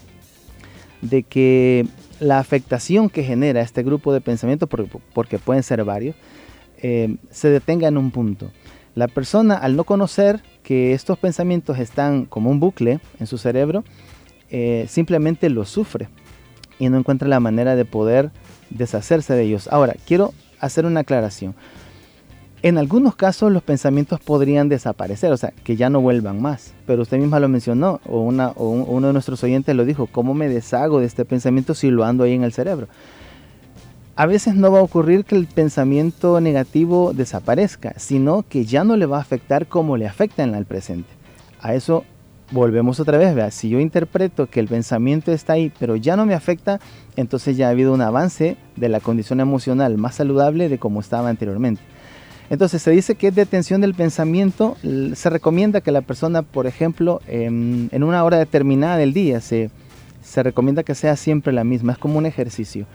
de 1.02 1.24
que 1.24 1.86
la 2.20 2.40
afectación 2.40 3.10
que 3.10 3.24
genera 3.24 3.62
este 3.62 3.84
grupo 3.84 4.14
de 4.14 4.22
pensamientos, 4.22 4.70
porque, 5.14 5.40
pueden 5.40 5.64
ser 5.64 5.84
varios, 5.84 6.16
eh, 6.78 7.18
se 7.30 7.50
detenga 7.50 7.88
en 7.88 7.98
un 7.98 8.12
punto. 8.12 8.52
La 8.94 9.08
persona, 9.08 9.56
al 9.56 9.76
no 9.76 9.84
conocer 9.84 10.42
que 10.64 10.94
estos 10.94 11.18
pensamientos 11.18 11.80
están 11.80 12.26
como 12.26 12.50
un 12.50 12.60
bucle 12.60 13.00
en 13.20 13.28
su 13.28 13.38
cerebro, 13.38 13.84
eh, 14.50 14.86
simplemente 14.90 15.50
los 15.50 15.70
sufre 15.70 16.10
y 16.78 16.90
no 16.90 16.98
encuentra 16.98 17.28
la 17.28 17.40
manera 17.40 17.76
de 17.76 17.86
poder 17.86 18.32
deshacerse 18.70 19.34
de 19.34 19.44
ellos. 19.44 19.70
Ahora, 19.72 19.96
quiero 20.06 20.34
hacer 20.60 20.86
una 20.86 21.02
aclaración. 21.02 21.56
En 22.64 22.78
algunos 22.78 23.16
casos 23.16 23.52
los 23.52 23.64
pensamientos 23.64 24.20
podrían 24.20 24.70
desaparecer, 24.70 25.32
o 25.32 25.38
sea, 25.38 25.52
que 25.64 25.76
ya 25.76 25.90
no 25.90 26.00
vuelvan 26.00 26.42
más. 26.42 26.74
Pero 26.86 27.02
usted 27.02 27.18
misma 27.18 27.40
lo 27.40 27.48
mencionó, 27.50 28.00
o, 28.08 28.22
una, 28.22 28.50
o 28.50 28.70
un- 28.70 28.86
uno 28.88 29.08
de 29.08 29.14
nuestros 29.14 29.44
oyentes 29.44 29.76
lo 29.76 29.84
dijo, 29.84 30.06
¿cómo 30.06 30.36
me 30.36 30.48
deshago 30.48 31.00
de 31.00 31.08
este 31.08 31.26
pensamiento 31.26 31.74
si 31.74 31.90
lo 31.90 32.06
ando 32.06 32.24
ahí 32.24 32.34
en 32.34 32.44
el 32.44 32.54
cerebro? 32.54 32.88
A 34.16 34.28
veces 34.28 34.54
no 34.54 34.72
va 34.72 34.80
a 34.80 34.84
ocurrir 34.84 35.26
que 35.26 35.36
el 35.36 35.48
pensamiento 35.48 36.40
negativo 36.40 37.14
desaparezca, 37.14 37.94
sino 37.98 38.44
que 38.48 38.66
ya 38.66 38.84
no 38.84 38.96
le 38.96 39.08
va 39.08 39.18
a 39.18 39.22
afectar 39.22 39.66
como 39.66 39.98
le 39.98 40.06
afecta 40.08 40.44
en 40.44 40.54
el 40.54 40.66
presente. 40.66 41.10
A 41.62 41.74
eso 41.74 42.04
volvemos 42.52 43.00
otra 43.00 43.18
vez, 43.18 43.34
vea, 43.34 43.50
si 43.50 43.70
yo 43.70 43.80
interpreto 43.80 44.48
que 44.48 44.60
el 44.60 44.68
pensamiento 44.68 45.32
está 45.32 45.54
ahí, 45.54 45.72
pero 45.80 45.96
ya 45.96 46.16
no 46.16 46.28
me 46.28 46.36
afecta, 46.36 46.80
entonces 47.16 47.58
ya 47.58 47.68
ha 47.68 47.72
habido 47.72 47.92
un 47.94 48.02
avance 48.02 48.58
de 48.76 48.90
la 48.90 49.00
condición 49.00 49.40
emocional 49.40 49.98
más 49.98 50.16
saludable 50.16 50.70
de 50.70 50.78
como 50.78 51.00
estaba 51.00 51.30
anteriormente. 51.30 51.82
Entonces 52.52 52.82
se 52.82 52.92
dice 52.92 53.16
que 53.16 53.30
es 53.30 53.36
detención 53.36 53.80
del 53.80 53.94
pensamiento, 53.94 54.76
se 55.16 55.30
recomienda 55.30 55.80
que 55.80 55.90
la 55.90 56.02
persona, 56.02 56.42
por 56.42 56.68
ejemplo, 56.68 57.22
em, 57.26 57.88
en 57.94 58.04
una 58.04 58.22
hora 58.26 58.38
determinada 58.38 58.98
del 58.98 59.14
día, 59.14 59.40
se, 59.40 59.72
se 60.22 60.44
recomienda 60.44 60.84
que 60.84 60.94
sea 60.94 61.16
siempre 61.16 61.54
la 61.54 61.64
misma, 61.64 61.94
es 61.94 61.98
como 61.98 62.18
un 62.18 62.26
ejercicio. 62.26 62.86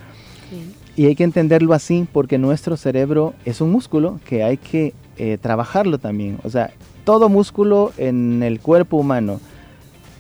Y 0.95 1.07
hay 1.07 1.17
que 1.17 1.25
entenderlo 1.25 1.73
así 1.73 2.07
porque 2.13 2.37
nuestro 2.37 2.77
cerebro 2.77 3.33
es 3.47 3.63
un 3.63 3.73
músculo 3.73 4.21
que 4.27 4.45
hay 4.45 4.59
que 4.59 4.93
eh, 5.17 5.39
trabajarlo 5.41 5.97
también. 5.97 6.39
O 6.45 6.51
sea, 6.51 6.71
todo 7.05 7.31
músculo 7.31 7.93
en 7.97 8.43
el 8.43 8.61
cuerpo 8.61 8.99
humano 8.99 9.41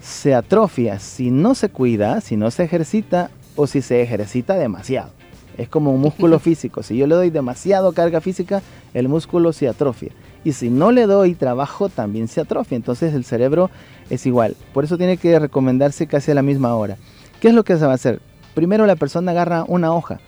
se 0.00 0.34
atrofia 0.34 0.98
si 0.98 1.30
no 1.30 1.54
se 1.54 1.68
cuida, 1.68 2.22
si 2.22 2.38
no 2.38 2.50
se 2.50 2.64
ejercita 2.64 3.30
o 3.54 3.66
si 3.66 3.82
se 3.82 4.00
ejercita 4.00 4.54
demasiado. 4.54 5.15
Es 5.58 5.68
como 5.68 5.92
un 5.92 6.00
músculo 6.00 6.38
físico. 6.40 6.82
Si 6.82 6.96
yo 6.96 7.06
le 7.06 7.14
doy 7.14 7.30
demasiado 7.30 7.92
carga 7.92 8.20
física, 8.20 8.62
el 8.94 9.08
músculo 9.08 9.52
se 9.52 9.68
atrofia. 9.68 10.12
Y 10.44 10.52
si 10.52 10.70
no 10.70 10.92
le 10.92 11.06
doy 11.06 11.34
trabajo, 11.34 11.88
también 11.88 12.28
se 12.28 12.40
atrofia. 12.40 12.76
Entonces 12.76 13.14
el 13.14 13.24
cerebro 13.24 13.70
es 14.10 14.26
igual. 14.26 14.56
Por 14.72 14.84
eso 14.84 14.96
tiene 14.96 15.16
que 15.16 15.38
recomendarse 15.38 16.06
casi 16.06 16.30
a 16.30 16.34
la 16.34 16.42
misma 16.42 16.74
hora. 16.74 16.96
¿Qué 17.40 17.48
es 17.48 17.54
lo 17.54 17.64
que 17.64 17.76
se 17.76 17.84
va 17.84 17.92
a 17.92 17.96
hacer? 17.96 18.20
Primero 18.54 18.86
la 18.86 18.96
persona 18.96 19.32
agarra 19.32 19.64
una 19.68 19.92
hoja. 19.92 20.20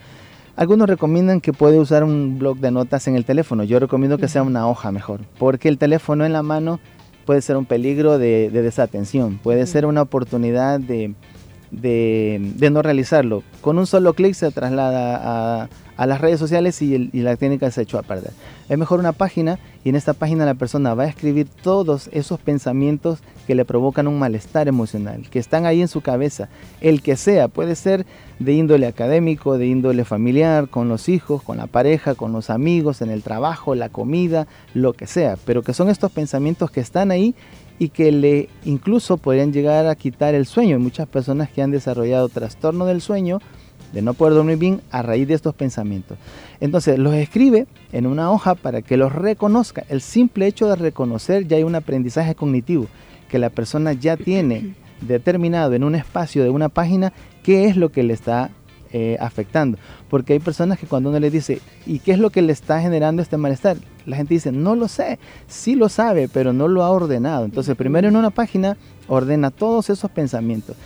Algunos 0.57 0.89
recomiendan 0.89 1.41
que 1.41 1.53
puede 1.53 1.79
usar 1.79 2.03
un 2.03 2.39
blog 2.39 2.59
de 2.59 2.73
notas 2.73 3.07
en 3.07 3.15
el 3.15 3.25
teléfono. 3.25 3.63
Yo 3.63 3.79
recomiendo 3.79 4.19
que 4.19 4.27
sea 4.27 4.43
una 4.43 4.69
hoja 4.69 4.91
mejor, 4.91 5.21
porque 5.39 5.69
el 5.69 5.79
teléfono 5.79 6.27
en 6.27 6.33
la 6.33 6.43
mano 6.43 6.81
puede 7.25 7.43
ser 7.43 7.57
un 7.57 7.65
peligro 7.65 8.19
de, 8.19 8.51
de 8.51 8.63
desatención, 8.63 9.39
puede 9.39 9.67
ser 9.67 9.87
una 9.87 10.03
oportunidad 10.03 10.81
de, 10.81 11.15
de, 11.71 12.71
no 12.71 12.83
realizarlo. 12.83 13.43
Con 13.61 13.79
un 13.79 13.87
solo 13.87 14.15
clic 14.15 14.35
se 14.35 14.51
traslada 14.51 15.69
a, 15.97 16.07
las 16.07 16.21
redes 16.21 16.39
sociales 16.39 16.81
y, 16.81 17.11
y 17.13 17.21
la 17.21 17.37
técnica 17.37 17.71
se 17.71 17.83
echó 17.83 17.99
a 17.99 18.03
perder. 18.03 18.33
Es 18.69 18.79
mejor 18.79 19.01
una 19.01 19.13
página 19.13 19.59
y 19.83 19.89
en 19.89 19.97
esta 19.97 20.13
página 20.13 20.45
la 20.45 20.55
persona 20.55 20.95
va 20.95 21.05
a 21.05 21.09
escribir 21.09 21.49
todos 21.49 22.09
esos 22.13 22.39
pensamientos 22.39 23.19
que 23.49 23.55
le 23.55 23.65
provocan 23.65 24.07
un 24.07 24.19
malestar 24.19 24.69
emocional, 24.69 25.29
que 25.31 25.39
están 25.39 25.65
ahí 25.65 25.81
en 25.81 25.89
su 25.89 26.03
cabeza, 26.03 26.51
el 26.83 27.01
que 27.01 27.17
sea, 27.17 27.49
puede 27.49 27.75
ser 27.75 28.05
de 28.39 28.53
índole 28.53 28.87
académico, 28.87 29.57
de 29.57 29.67
índole 29.67 30.05
familiar, 30.05 30.69
con 30.69 30.91
los 30.91 31.09
hijos, 31.09 31.43
con 31.43 31.57
la 31.57 31.67
pareja, 31.67 32.15
con 32.15 32.33
los 32.33 32.51
amigos, 32.51 33.01
en 33.01 33.11
el 33.11 33.23
trabajo, 33.23 33.75
la 33.75 33.89
comida, 33.89 34.47
lo 34.75 34.93
que 34.93 35.07
sea, 35.07 35.37
pero 35.47 35.63
que 35.63 35.73
son 35.73 35.89
estos 35.89 36.13
pensamientos 36.13 36.71
que 36.71 36.81
están 36.81 37.11
ahí 37.11 37.35
y 37.79 37.91
que 37.91 38.11
le 38.13 38.49
incluso 38.65 39.17
podrían 39.17 39.53
llegar 39.53 39.87
a 39.87 39.95
quitar 39.95 40.35
el 40.35 40.47
sueño. 40.47 40.77
Hay 40.77 40.83
muchas 40.83 41.09
personas 41.09 41.49
que 41.51 41.63
han 41.63 41.71
desarrollado 41.71 42.29
trastorno 42.29 42.87
del 42.87 43.01
sueño, 43.01 43.41
de 43.93 44.03
no 44.03 44.15
poder 44.15 44.35
dormir 44.35 44.59
bien 44.59 44.81
a 44.91 45.03
raíz 45.03 45.29
de 45.29 45.35
estos 45.35 45.55
pensamientos. 45.55 46.19
Entonces 46.61 46.99
los 46.99 47.15
escribe 47.15 47.67
en 47.93 48.07
una 48.07 48.31
hoja 48.31 48.55
para 48.55 48.83
que 48.83 48.97
los 48.97 49.13
reconozca. 49.13 49.85
El 49.89 50.01
simple 50.01 50.47
hecho 50.47 50.69
de 50.69 50.77
reconocer 50.77 51.47
ya 51.47 51.57
hay 51.57 51.63
un 51.63 51.75
aprendizaje 51.75 52.35
cognitivo 52.35 52.87
que 53.31 53.39
la 53.39 53.51
persona 53.51 53.93
ya 53.93 54.17
tiene 54.17 54.75
determinado 55.01 55.75
en 55.75 55.85
un 55.85 55.95
espacio 55.95 56.43
de 56.43 56.51
una 56.51 56.69
página 56.69 57.13
qué 57.43 57.67
es 57.67 57.77
lo 57.77 57.91
que 57.91 58.03
le 58.03 58.15
está 58.15 58.51
eh, 58.93 59.17
afectando. 59.21 59.79
Porque 60.09 60.33
hay 60.33 60.39
personas 60.39 60.79
que 60.79 60.87
cuando 60.87 61.11
uno 61.11 61.21
le 61.21 61.31
dice, 61.31 61.61
¿y 61.87 61.99
qué 61.99 62.13
es 62.13 62.19
lo 62.19 62.31
que 62.31 62.43
le 62.43 62.53
está 62.53 62.81
generando 62.81 63.21
este 63.21 63.37
malestar? 63.37 63.77
La 64.07 64.17
gente 64.17 64.35
dice, 64.35 64.51
no 64.51 64.75
lo 64.75 64.89
sé, 64.89 65.19
sí 65.47 65.75
lo 65.75 65.89
sabe, 65.89 66.29
pero 66.29 66.53
no 66.53 66.69
lo 66.69 66.83
ha 66.83 66.91
ordenado. 66.91 67.45
Entonces, 67.45 67.77
primero 67.77 68.09
en 68.09 68.17
una 68.17 68.31
página 68.31 68.79
ordena 69.07 69.51
todos 69.51 69.91
esos 69.91 70.11
pensamientos. 70.11 70.77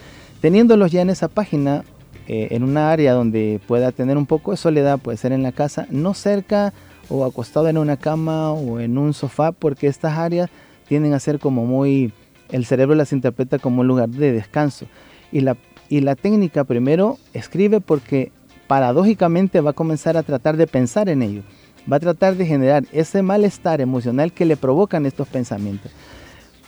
Teniéndolos 0.40 0.90
ya 0.90 1.02
en 1.02 1.10
esa 1.10 1.28
página, 1.28 1.84
eh, 2.26 2.48
en 2.50 2.64
una 2.64 2.90
área 2.90 3.12
donde 3.12 3.60
pueda 3.68 3.92
tener 3.92 4.16
un 4.16 4.26
poco 4.26 4.50
de 4.50 4.56
soledad, 4.56 4.98
puede 4.98 5.16
ser 5.16 5.30
en 5.30 5.44
la 5.44 5.52
casa, 5.52 5.86
no 5.90 6.14
cerca 6.14 6.72
o 7.08 7.24
acostado 7.24 7.68
en 7.68 7.78
una 7.78 7.96
cama 7.96 8.50
o 8.50 8.80
en 8.80 8.98
un 8.98 9.14
sofá, 9.14 9.52
porque 9.52 9.86
estas 9.86 10.18
áreas 10.18 10.50
tienden 10.88 11.14
a 11.14 11.20
ser 11.20 11.38
como 11.38 11.64
muy, 11.66 12.12
el 12.50 12.64
cerebro 12.64 12.96
las 12.96 13.12
interpreta 13.12 13.60
como 13.60 13.82
un 13.82 13.86
lugar 13.86 14.08
de 14.08 14.32
descanso. 14.32 14.86
Y 15.30 15.40
la, 15.40 15.56
y 15.92 16.00
la 16.00 16.16
técnica 16.16 16.64
primero 16.64 17.18
escribe 17.34 17.82
porque 17.82 18.32
paradójicamente 18.66 19.60
va 19.60 19.72
a 19.72 19.74
comenzar 19.74 20.16
a 20.16 20.22
tratar 20.22 20.56
de 20.56 20.66
pensar 20.66 21.10
en 21.10 21.20
ello. 21.20 21.42
Va 21.90 21.96
a 21.96 22.00
tratar 22.00 22.34
de 22.34 22.46
generar 22.46 22.84
ese 22.92 23.20
malestar 23.20 23.82
emocional 23.82 24.32
que 24.32 24.46
le 24.46 24.56
provocan 24.56 25.04
estos 25.04 25.28
pensamientos. 25.28 25.92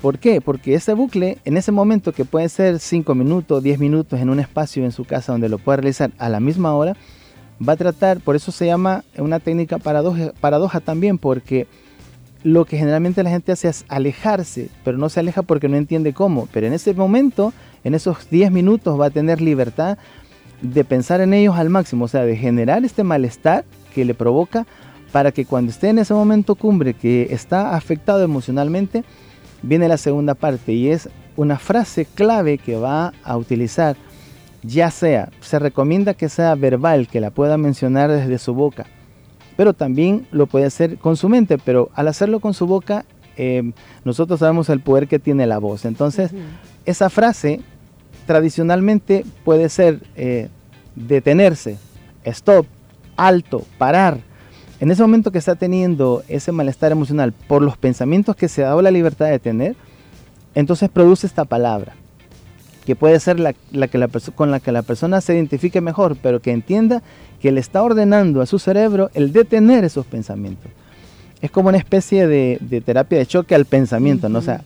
¿Por 0.02 0.18
qué? 0.18 0.42
Porque 0.42 0.74
ese 0.74 0.92
bucle, 0.92 1.38
en 1.46 1.56
ese 1.56 1.72
momento 1.72 2.12
que 2.12 2.26
puede 2.26 2.50
ser 2.50 2.78
5 2.78 3.14
minutos, 3.14 3.62
10 3.62 3.78
minutos 3.78 4.20
en 4.20 4.28
un 4.28 4.40
espacio 4.40 4.84
en 4.84 4.92
su 4.92 5.06
casa 5.06 5.32
donde 5.32 5.48
lo 5.48 5.56
pueda 5.56 5.76
realizar 5.76 6.10
a 6.18 6.28
la 6.28 6.38
misma 6.38 6.74
hora, 6.74 6.94
va 7.66 7.72
a 7.72 7.76
tratar, 7.76 8.20
por 8.20 8.36
eso 8.36 8.52
se 8.52 8.66
llama 8.66 9.04
una 9.16 9.40
técnica 9.40 9.78
paradoja, 9.78 10.32
paradoja 10.38 10.80
también, 10.80 11.16
porque 11.16 11.66
lo 12.42 12.66
que 12.66 12.76
generalmente 12.76 13.22
la 13.22 13.30
gente 13.30 13.52
hace 13.52 13.68
es 13.68 13.86
alejarse, 13.88 14.68
pero 14.84 14.98
no 14.98 15.08
se 15.08 15.20
aleja 15.20 15.40
porque 15.40 15.70
no 15.70 15.78
entiende 15.78 16.12
cómo. 16.12 16.46
Pero 16.52 16.66
en 16.66 16.74
ese 16.74 16.92
momento, 16.92 17.54
en 17.84 17.94
esos 17.94 18.28
10 18.30 18.50
minutos, 18.50 18.98
va 18.98 19.06
a 19.06 19.10
tener 19.10 19.40
libertad 19.40 19.98
de 20.62 20.84
pensar 20.84 21.20
en 21.20 21.34
ellos 21.34 21.56
al 21.56 21.70
máximo, 21.70 22.06
o 22.06 22.08
sea, 22.08 22.24
de 22.24 22.36
generar 22.36 22.84
este 22.84 23.04
malestar 23.04 23.64
que 23.94 24.04
le 24.04 24.14
provoca 24.14 24.66
para 25.12 25.30
que 25.30 25.44
cuando 25.44 25.70
esté 25.70 25.90
en 25.90 25.98
ese 25.98 26.14
momento 26.14 26.54
cumbre 26.54 26.94
que 26.94 27.28
está 27.30 27.76
afectado 27.76 28.22
emocionalmente, 28.24 29.04
viene 29.62 29.86
la 29.86 29.96
segunda 29.96 30.34
parte 30.34 30.72
y 30.72 30.88
es 30.88 31.08
una 31.36 31.58
frase 31.58 32.04
clave 32.04 32.58
que 32.58 32.76
va 32.76 33.12
a 33.22 33.36
utilizar, 33.36 33.96
ya 34.62 34.90
sea, 34.90 35.30
se 35.40 35.58
recomienda 35.58 36.14
que 36.14 36.28
sea 36.28 36.54
verbal, 36.54 37.06
que 37.08 37.20
la 37.20 37.30
pueda 37.30 37.58
mencionar 37.58 38.10
desde 38.10 38.38
su 38.38 38.54
boca, 38.54 38.86
pero 39.56 39.74
también 39.74 40.26
lo 40.32 40.46
puede 40.46 40.66
hacer 40.66 40.98
con 40.98 41.16
su 41.16 41.28
mente, 41.28 41.58
pero 41.58 41.90
al 41.94 42.08
hacerlo 42.08 42.40
con 42.40 42.54
su 42.54 42.66
boca, 42.66 43.04
eh, 43.36 43.72
nosotros 44.04 44.40
sabemos 44.40 44.68
el 44.68 44.80
poder 44.80 45.08
que 45.08 45.18
tiene 45.18 45.46
la 45.46 45.58
voz. 45.58 45.84
Entonces, 45.84 46.30
esa 46.86 47.10
frase 47.10 47.60
tradicionalmente 48.26 49.24
puede 49.44 49.68
ser 49.68 50.00
eh, 50.16 50.48
detenerse, 50.96 51.78
stop, 52.24 52.66
alto, 53.16 53.64
parar. 53.78 54.18
En 54.80 54.90
ese 54.90 55.02
momento 55.02 55.30
que 55.30 55.38
está 55.38 55.54
teniendo 55.54 56.22
ese 56.28 56.52
malestar 56.52 56.92
emocional 56.92 57.32
por 57.32 57.62
los 57.62 57.76
pensamientos 57.76 58.36
que 58.36 58.48
se 58.48 58.64
ha 58.64 58.68
dado 58.68 58.82
la 58.82 58.90
libertad 58.90 59.26
de 59.26 59.38
tener, 59.38 59.76
entonces 60.54 60.90
produce 60.90 61.26
esta 61.26 61.44
palabra, 61.44 61.94
que 62.84 62.96
puede 62.96 63.18
ser 63.20 63.40
la, 63.40 63.54
la 63.72 63.88
que 63.88 63.98
la 63.98 64.08
con 64.34 64.50
la 64.50 64.60
que 64.60 64.72
la 64.72 64.82
persona 64.82 65.20
se 65.20 65.34
identifique 65.34 65.80
mejor, 65.80 66.16
pero 66.20 66.40
que 66.40 66.52
entienda 66.52 67.02
que 67.40 67.52
le 67.52 67.60
está 67.60 67.82
ordenando 67.82 68.40
a 68.40 68.46
su 68.46 68.58
cerebro 68.58 69.10
el 69.14 69.32
detener 69.32 69.84
esos 69.84 70.06
pensamientos. 70.06 70.70
Es 71.40 71.50
como 71.50 71.68
una 71.68 71.78
especie 71.78 72.26
de, 72.26 72.82
terapia 72.84 73.18
de 73.18 73.26
choque 73.26 73.54
al 73.54 73.66
pensamiento, 73.66 74.28
¿no? 74.28 74.40
Sea, 74.40 74.62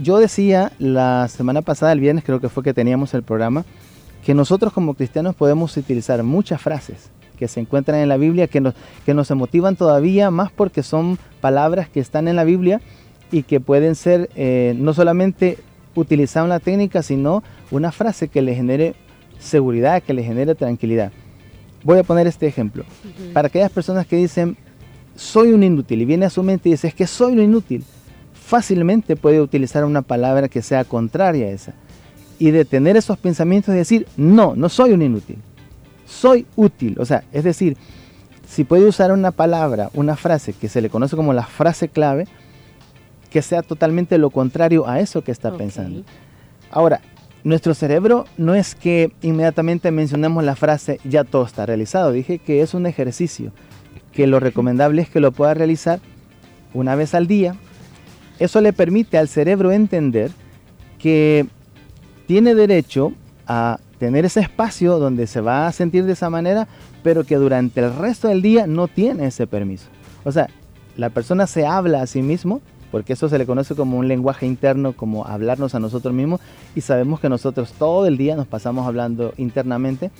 yo 0.00 0.18
decía 0.18 0.72
la 0.78 1.28
semana 1.28 1.62
pasada, 1.62 1.92
el 1.92 2.00
viernes 2.00 2.24
creo 2.24 2.40
que 2.40 2.48
fue 2.48 2.62
que 2.62 2.74
teníamos 2.74 3.12
el 3.14 3.22
programa, 3.22 3.64
que 4.24 4.34
nosotros 4.34 4.72
como 4.72 4.94
cristianos 4.94 5.34
podemos 5.34 5.76
utilizar 5.76 6.22
muchas 6.22 6.60
frases 6.60 7.10
que 7.38 7.48
se 7.48 7.60
encuentran 7.60 8.00
en 8.00 8.08
la 8.08 8.18
Biblia 8.18 8.48
que 8.48 8.60
nos, 8.60 8.74
que 9.06 9.14
nos 9.14 9.30
emotivan 9.30 9.76
todavía 9.76 10.30
más 10.30 10.52
porque 10.52 10.82
son 10.82 11.18
palabras 11.40 11.88
que 11.88 12.00
están 12.00 12.28
en 12.28 12.36
la 12.36 12.44
Biblia 12.44 12.80
y 13.32 13.44
que 13.44 13.60
pueden 13.60 13.94
ser 13.94 14.28
eh, 14.36 14.74
no 14.76 14.92
solamente 14.92 15.58
utilizar 15.94 16.44
una 16.44 16.60
técnica, 16.60 17.02
sino 17.02 17.42
una 17.70 17.92
frase 17.92 18.28
que 18.28 18.42
le 18.42 18.54
genere 18.54 18.94
seguridad, 19.38 20.02
que 20.02 20.14
le 20.14 20.22
genere 20.22 20.54
tranquilidad. 20.54 21.12
Voy 21.82 21.98
a 21.98 22.02
poner 22.02 22.26
este 22.26 22.46
ejemplo. 22.46 22.84
Para 23.32 23.48
aquellas 23.48 23.70
personas 23.70 24.06
que 24.06 24.16
dicen, 24.16 24.56
soy 25.16 25.52
un 25.52 25.62
inútil, 25.62 26.02
y 26.02 26.04
viene 26.04 26.26
a 26.26 26.30
su 26.30 26.42
mente 26.42 26.68
y 26.68 26.72
dice, 26.72 26.88
es 26.88 26.94
que 26.94 27.06
soy 27.06 27.32
un 27.32 27.40
inútil, 27.40 27.84
fácilmente 28.50 29.14
puede 29.14 29.40
utilizar 29.40 29.84
una 29.84 30.02
palabra 30.02 30.48
que 30.48 30.60
sea 30.60 30.82
contraria 30.82 31.46
a 31.46 31.50
esa. 31.50 31.72
Y 32.40 32.50
detener 32.50 32.96
esos 32.96 33.16
pensamientos 33.16 33.72
y 33.72 33.78
decir, 33.78 34.08
no, 34.16 34.56
no 34.56 34.68
soy 34.68 34.92
un 34.92 35.02
inútil, 35.02 35.38
soy 36.04 36.46
útil. 36.56 36.96
O 36.98 37.04
sea, 37.04 37.22
es 37.32 37.44
decir, 37.44 37.76
si 38.48 38.64
puede 38.64 38.86
usar 38.86 39.12
una 39.12 39.30
palabra, 39.30 39.90
una 39.94 40.16
frase 40.16 40.52
que 40.52 40.68
se 40.68 40.80
le 40.80 40.90
conoce 40.90 41.14
como 41.14 41.32
la 41.32 41.44
frase 41.44 41.88
clave, 41.88 42.26
que 43.30 43.40
sea 43.40 43.62
totalmente 43.62 44.18
lo 44.18 44.30
contrario 44.30 44.88
a 44.88 44.98
eso 44.98 45.22
que 45.22 45.30
está 45.30 45.56
pensando. 45.56 46.02
Ahora, 46.72 47.02
nuestro 47.44 47.72
cerebro 47.74 48.24
no 48.36 48.56
es 48.56 48.74
que 48.74 49.12
inmediatamente 49.22 49.92
mencionemos 49.92 50.42
la 50.42 50.56
frase 50.56 50.98
ya 51.04 51.22
todo 51.22 51.44
está 51.44 51.66
realizado. 51.66 52.10
Dije 52.10 52.40
que 52.40 52.62
es 52.62 52.74
un 52.74 52.86
ejercicio, 52.86 53.52
que 54.12 54.26
lo 54.26 54.40
recomendable 54.40 55.02
es 55.02 55.08
que 55.08 55.20
lo 55.20 55.30
pueda 55.30 55.54
realizar 55.54 56.00
una 56.74 56.96
vez 56.96 57.14
al 57.14 57.28
día. 57.28 57.54
Eso 58.40 58.60
le 58.60 58.72
permite 58.72 59.18
al 59.18 59.28
cerebro 59.28 59.70
entender 59.70 60.32
que 60.98 61.46
tiene 62.26 62.54
derecho 62.54 63.12
a 63.46 63.78
tener 63.98 64.24
ese 64.24 64.40
espacio 64.40 64.98
donde 64.98 65.26
se 65.26 65.42
va 65.42 65.66
a 65.66 65.72
sentir 65.72 66.04
de 66.06 66.12
esa 66.12 66.30
manera, 66.30 66.66
pero 67.02 67.24
que 67.24 67.36
durante 67.36 67.80
el 67.80 67.94
resto 67.94 68.28
del 68.28 68.40
día 68.40 68.66
no 68.66 68.88
tiene 68.88 69.26
ese 69.26 69.46
permiso. 69.46 69.86
O 70.24 70.32
sea, 70.32 70.48
la 70.96 71.10
persona 71.10 71.46
se 71.46 71.66
habla 71.66 72.00
a 72.00 72.06
sí 72.06 72.22
mismo, 72.22 72.62
porque 72.90 73.12
eso 73.12 73.28
se 73.28 73.38
le 73.38 73.46
conoce 73.46 73.74
como 73.74 73.98
un 73.98 74.08
lenguaje 74.08 74.46
interno, 74.46 74.94
como 74.94 75.26
hablarnos 75.26 75.74
a 75.74 75.80
nosotros 75.80 76.14
mismos, 76.14 76.40
y 76.74 76.80
sabemos 76.80 77.20
que 77.20 77.28
nosotros 77.28 77.72
todo 77.78 78.06
el 78.06 78.16
día 78.16 78.36
nos 78.36 78.46
pasamos 78.46 78.86
hablando 78.86 79.34
internamente. 79.36 80.10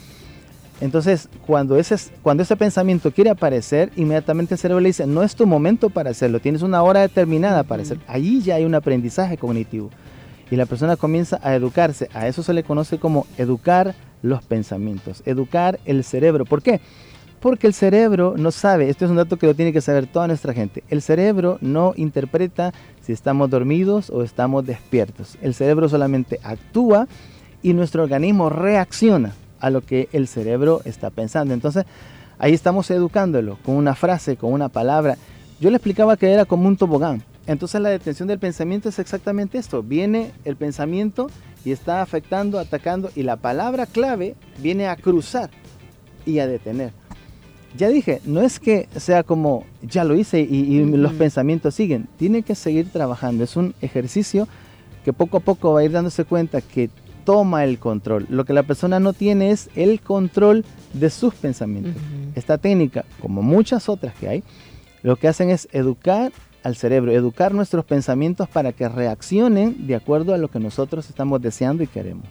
Entonces, 0.81 1.29
cuando 1.47 1.77
ese, 1.77 1.97
cuando 2.23 2.43
ese 2.43 2.57
pensamiento 2.57 3.11
quiere 3.13 3.31
aparecer, 3.31 3.91
inmediatamente 3.97 4.55
el 4.55 4.61
cerebro 4.61 4.81
le 4.81 4.89
dice, 4.89 5.07
no 5.07 5.23
es 5.23 5.35
tu 5.35 5.47
momento 5.47 5.91
para 5.91 6.11
hacerlo, 6.11 6.41
tienes 6.41 6.63
una 6.63 6.83
hora 6.83 7.01
determinada 7.01 7.65
para 7.65 7.83
hacerlo. 7.83 8.03
Allí 8.07 8.41
ya 8.41 8.55
hay 8.55 8.65
un 8.65 8.75
aprendizaje 8.75 9.37
cognitivo. 9.37 9.91
Y 10.51 10.57
la 10.57 10.67
persona 10.67 10.97
comienza 10.97 11.39
a 11.43 11.55
educarse. 11.55 12.09
A 12.15 12.27
eso 12.27 12.43
se 12.43 12.55
le 12.55 12.65
conoce 12.65 12.99
como 12.99 13.27
educar 13.37 13.95
los 14.23 14.43
pensamientos, 14.43 15.23
educar 15.27 15.79
el 15.85 16.03
cerebro. 16.03 16.45
¿Por 16.45 16.63
qué? 16.63 16.81
Porque 17.41 17.67
el 17.67 17.75
cerebro 17.75 18.35
no 18.37 18.51
sabe, 18.51 18.91
esto 18.91 19.05
es 19.05 19.11
un 19.11 19.17
dato 19.17 19.39
que 19.39 19.47
lo 19.47 19.55
tiene 19.55 19.73
que 19.73 19.81
saber 19.81 20.07
toda 20.07 20.27
nuestra 20.27 20.53
gente, 20.53 20.85
el 20.91 21.01
cerebro 21.01 21.57
no 21.63 21.95
interpreta 21.97 22.75
si 23.01 23.13
estamos 23.13 23.49
dormidos 23.49 24.11
o 24.11 24.23
estamos 24.23 24.67
despiertos. 24.67 25.39
El 25.41 25.55
cerebro 25.55 25.89
solamente 25.89 26.39
actúa 26.43 27.09
y 27.63 27.73
nuestro 27.73 28.03
organismo 28.03 28.51
reacciona 28.51 29.33
a 29.61 29.71
lo 29.71 29.83
que 29.83 30.09
el 30.13 30.27
cerebro 30.27 30.81
está 30.85 31.11
pensando. 31.11 31.55
Entonces, 31.55 31.85
ahí 32.39 32.53
estamos 32.53 32.91
educándolo 32.91 33.59
con 33.65 33.77
una 33.77 33.95
frase, 33.95 34.37
con 34.37 34.53
una 34.53 34.69
palabra. 34.69 35.17
Yo 35.61 35.71
le 35.71 35.77
explicaba 35.77 36.17
que 36.17 36.33
era 36.33 36.45
como 36.45 36.67
un 36.67 36.77
tobogán. 36.77 37.23
Entonces 37.47 37.81
la 37.81 37.89
detención 37.89 38.29
del 38.29 38.39
pensamiento 38.39 38.89
es 38.89 38.99
exactamente 38.99 39.59
esto. 39.59 39.83
Viene 39.83 40.33
el 40.45 40.57
pensamiento 40.57 41.29
y 41.65 41.73
está 41.73 42.03
afectando, 42.03 42.59
atacando 42.59 43.11
y 43.15 43.23
la 43.23 43.37
palabra 43.37 43.87
clave 43.87 44.37
viene 44.59 44.87
a 44.87 44.97
cruzar 44.97 45.51
y 46.25 46.39
a 46.39 46.47
detener. 46.47 46.93
Ya 47.77 47.89
dije, 47.89 48.21
no 48.25 48.41
es 48.41 48.59
que 48.59 48.89
sea 48.97 49.23
como 49.23 49.65
ya 49.83 50.05
lo 50.05 50.17
hice 50.17 50.41
y, 50.41 50.75
y 50.75 50.85
los 50.85 51.13
pensamientos 51.15 51.75
siguen. 51.75 52.09
Tiene 52.19 52.43
que 52.43 52.55
seguir 52.55 52.91
trabajando. 52.91 53.45
Es 53.45 53.57
un 53.57 53.75
ejercicio 53.81 54.49
que 55.05 55.13
poco 55.13 55.39
a 55.39 55.41
poco 55.41 55.73
va 55.73 55.81
a 55.81 55.85
ir 55.85 55.93
dándose 55.93 56.25
cuenta 56.25 56.61
que 56.61 56.91
toma 57.31 57.63
el 57.63 57.79
control. 57.79 58.27
Lo 58.29 58.45
que 58.45 58.53
la 58.53 58.65
persona 58.65 58.99
no 58.99 59.13
tiene 59.13 59.53
es 59.53 59.71
el 59.77 60.01
control 60.01 60.65
de 60.95 61.11
sus 61.11 61.33
pensamientos. 61.33 61.95
Esta 62.35 62.59
técnica, 62.59 63.05
como 63.21 63.41
muchas 63.41 63.89
otras 63.89 64.15
que 64.17 64.29
hay, 64.29 64.43
lo 65.05 65.15
que 65.15 65.29
hacen 65.29 65.49
es 65.49 65.69
educar 65.71 66.33
al 66.65 66.75
cerebro, 66.75 67.13
educar 67.13 67.55
nuestros 67.55 67.85
pensamientos 67.85 68.49
para 68.49 68.73
que 68.73 68.89
reaccionen 68.89 69.87
de 69.87 69.95
acuerdo 69.95 70.35
a 70.35 70.39
lo 70.39 70.49
que 70.49 70.59
nosotros 70.59 71.09
estamos 71.09 71.41
deseando 71.41 71.85
y 71.85 71.87
queremos. 71.87 72.25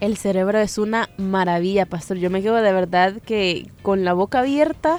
El 0.00 0.16
cerebro 0.16 0.58
es 0.60 0.78
una 0.78 1.10
maravilla, 1.18 1.84
pastor. 1.84 2.16
Yo 2.16 2.30
me 2.30 2.40
quedo 2.40 2.54
de 2.54 2.72
verdad 2.72 3.16
que 3.26 3.68
con 3.82 4.06
la 4.06 4.14
boca 4.14 4.38
abierta 4.38 4.96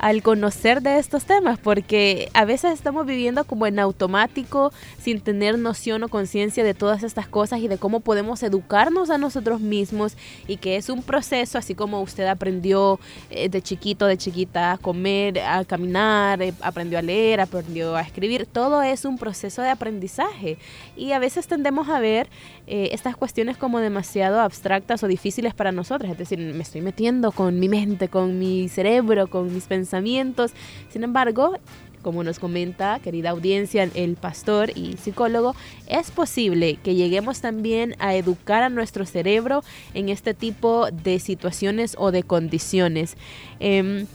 al 0.00 0.22
conocer 0.22 0.80
de 0.80 0.98
estos 0.98 1.26
temas, 1.26 1.58
porque 1.58 2.30
a 2.32 2.46
veces 2.46 2.72
estamos 2.72 3.04
viviendo 3.04 3.44
como 3.44 3.66
en 3.66 3.78
automático, 3.78 4.72
sin 4.98 5.20
tener 5.20 5.58
noción 5.58 6.02
o 6.02 6.08
conciencia 6.08 6.64
de 6.64 6.72
todas 6.72 7.02
estas 7.02 7.28
cosas 7.28 7.60
y 7.60 7.68
de 7.68 7.76
cómo 7.76 8.00
podemos 8.00 8.42
educarnos 8.42 9.10
a 9.10 9.18
nosotros 9.18 9.60
mismos 9.60 10.16
y 10.48 10.56
que 10.56 10.76
es 10.76 10.88
un 10.88 11.02
proceso, 11.02 11.58
así 11.58 11.74
como 11.74 12.00
usted 12.00 12.26
aprendió 12.26 12.98
eh, 13.28 13.50
de 13.50 13.60
chiquito, 13.60 14.06
de 14.06 14.16
chiquita 14.16 14.72
a 14.72 14.78
comer, 14.78 15.38
a 15.38 15.66
caminar, 15.66 16.40
eh, 16.40 16.54
aprendió 16.62 16.98
a 16.98 17.02
leer, 17.02 17.42
aprendió 17.42 17.94
a 17.94 18.00
escribir, 18.00 18.46
todo 18.46 18.82
es 18.82 19.04
un 19.04 19.18
proceso 19.18 19.60
de 19.60 19.68
aprendizaje 19.68 20.56
y 20.96 21.12
a 21.12 21.18
veces 21.18 21.46
tendemos 21.46 21.90
a 21.90 22.00
ver 22.00 22.30
eh, 22.66 22.88
estas 22.92 23.16
cuestiones 23.16 23.58
como 23.58 23.80
demasiado 23.80 24.40
abstractas 24.40 25.02
o 25.02 25.08
difíciles 25.08 25.52
para 25.52 25.72
nosotros. 25.72 26.10
Es 26.10 26.16
decir, 26.16 26.38
me 26.38 26.62
estoy 26.62 26.80
metiendo 26.80 27.32
con 27.32 27.60
mi 27.60 27.68
mente, 27.68 28.08
con 28.08 28.38
mi 28.38 28.68
cerebro, 28.70 29.26
con 29.26 29.52
mis 29.52 29.64
pensamientos. 29.64 29.89
Sin 29.90 31.04
embargo, 31.04 31.58
como 32.02 32.24
nos 32.24 32.38
comenta, 32.38 32.98
querida 33.00 33.30
audiencia, 33.30 33.88
el 33.94 34.16
pastor 34.16 34.70
y 34.74 34.96
psicólogo, 34.96 35.54
es 35.86 36.10
posible 36.10 36.76
que 36.82 36.94
lleguemos 36.94 37.40
también 37.40 37.94
a 37.98 38.14
educar 38.14 38.62
a 38.62 38.70
nuestro 38.70 39.04
cerebro 39.04 39.62
en 39.94 40.08
este 40.08 40.34
tipo 40.34 40.90
de 40.90 41.18
situaciones 41.18 41.96
o 41.98 42.10
de 42.10 42.22
condiciones. 42.22 43.16
Em, 43.58 44.06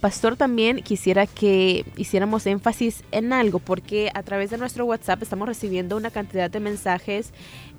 Pastor, 0.00 0.36
también 0.36 0.82
quisiera 0.82 1.26
que 1.26 1.84
hiciéramos 1.96 2.46
énfasis 2.46 3.02
en 3.12 3.32
algo, 3.32 3.58
porque 3.58 4.10
a 4.14 4.22
través 4.22 4.50
de 4.50 4.58
nuestro 4.58 4.84
WhatsApp 4.84 5.22
estamos 5.22 5.48
recibiendo 5.48 5.96
una 5.96 6.10
cantidad 6.10 6.50
de 6.50 6.60
mensajes 6.60 7.32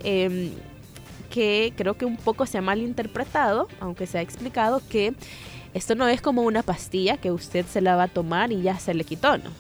em, 0.04 0.50
que 1.30 1.74
creo 1.78 1.94
que 1.96 2.06
un 2.06 2.18
poco 2.18 2.46
se 2.46 2.58
ha 2.58 2.62
malinterpretado, 2.62 3.68
aunque 3.80 4.08
se 4.08 4.18
ha 4.18 4.22
explicado 4.22 4.82
que 4.90 5.14
esto 5.78 5.96
no 5.96 6.08
es 6.08 6.22
como 6.22 6.42
una 6.42 6.64
pastilla 6.64 7.18
que 7.18 7.32
usted 7.32 7.66
se 7.66 7.82
la 7.82 7.96
va 7.96 8.04
a 8.04 8.08
tomar 8.08 8.52
y 8.52 8.62
ya 8.62 8.78
se 8.80 8.94
le 8.94 9.04
quitó, 9.04 9.38
¿no? 9.38 9.52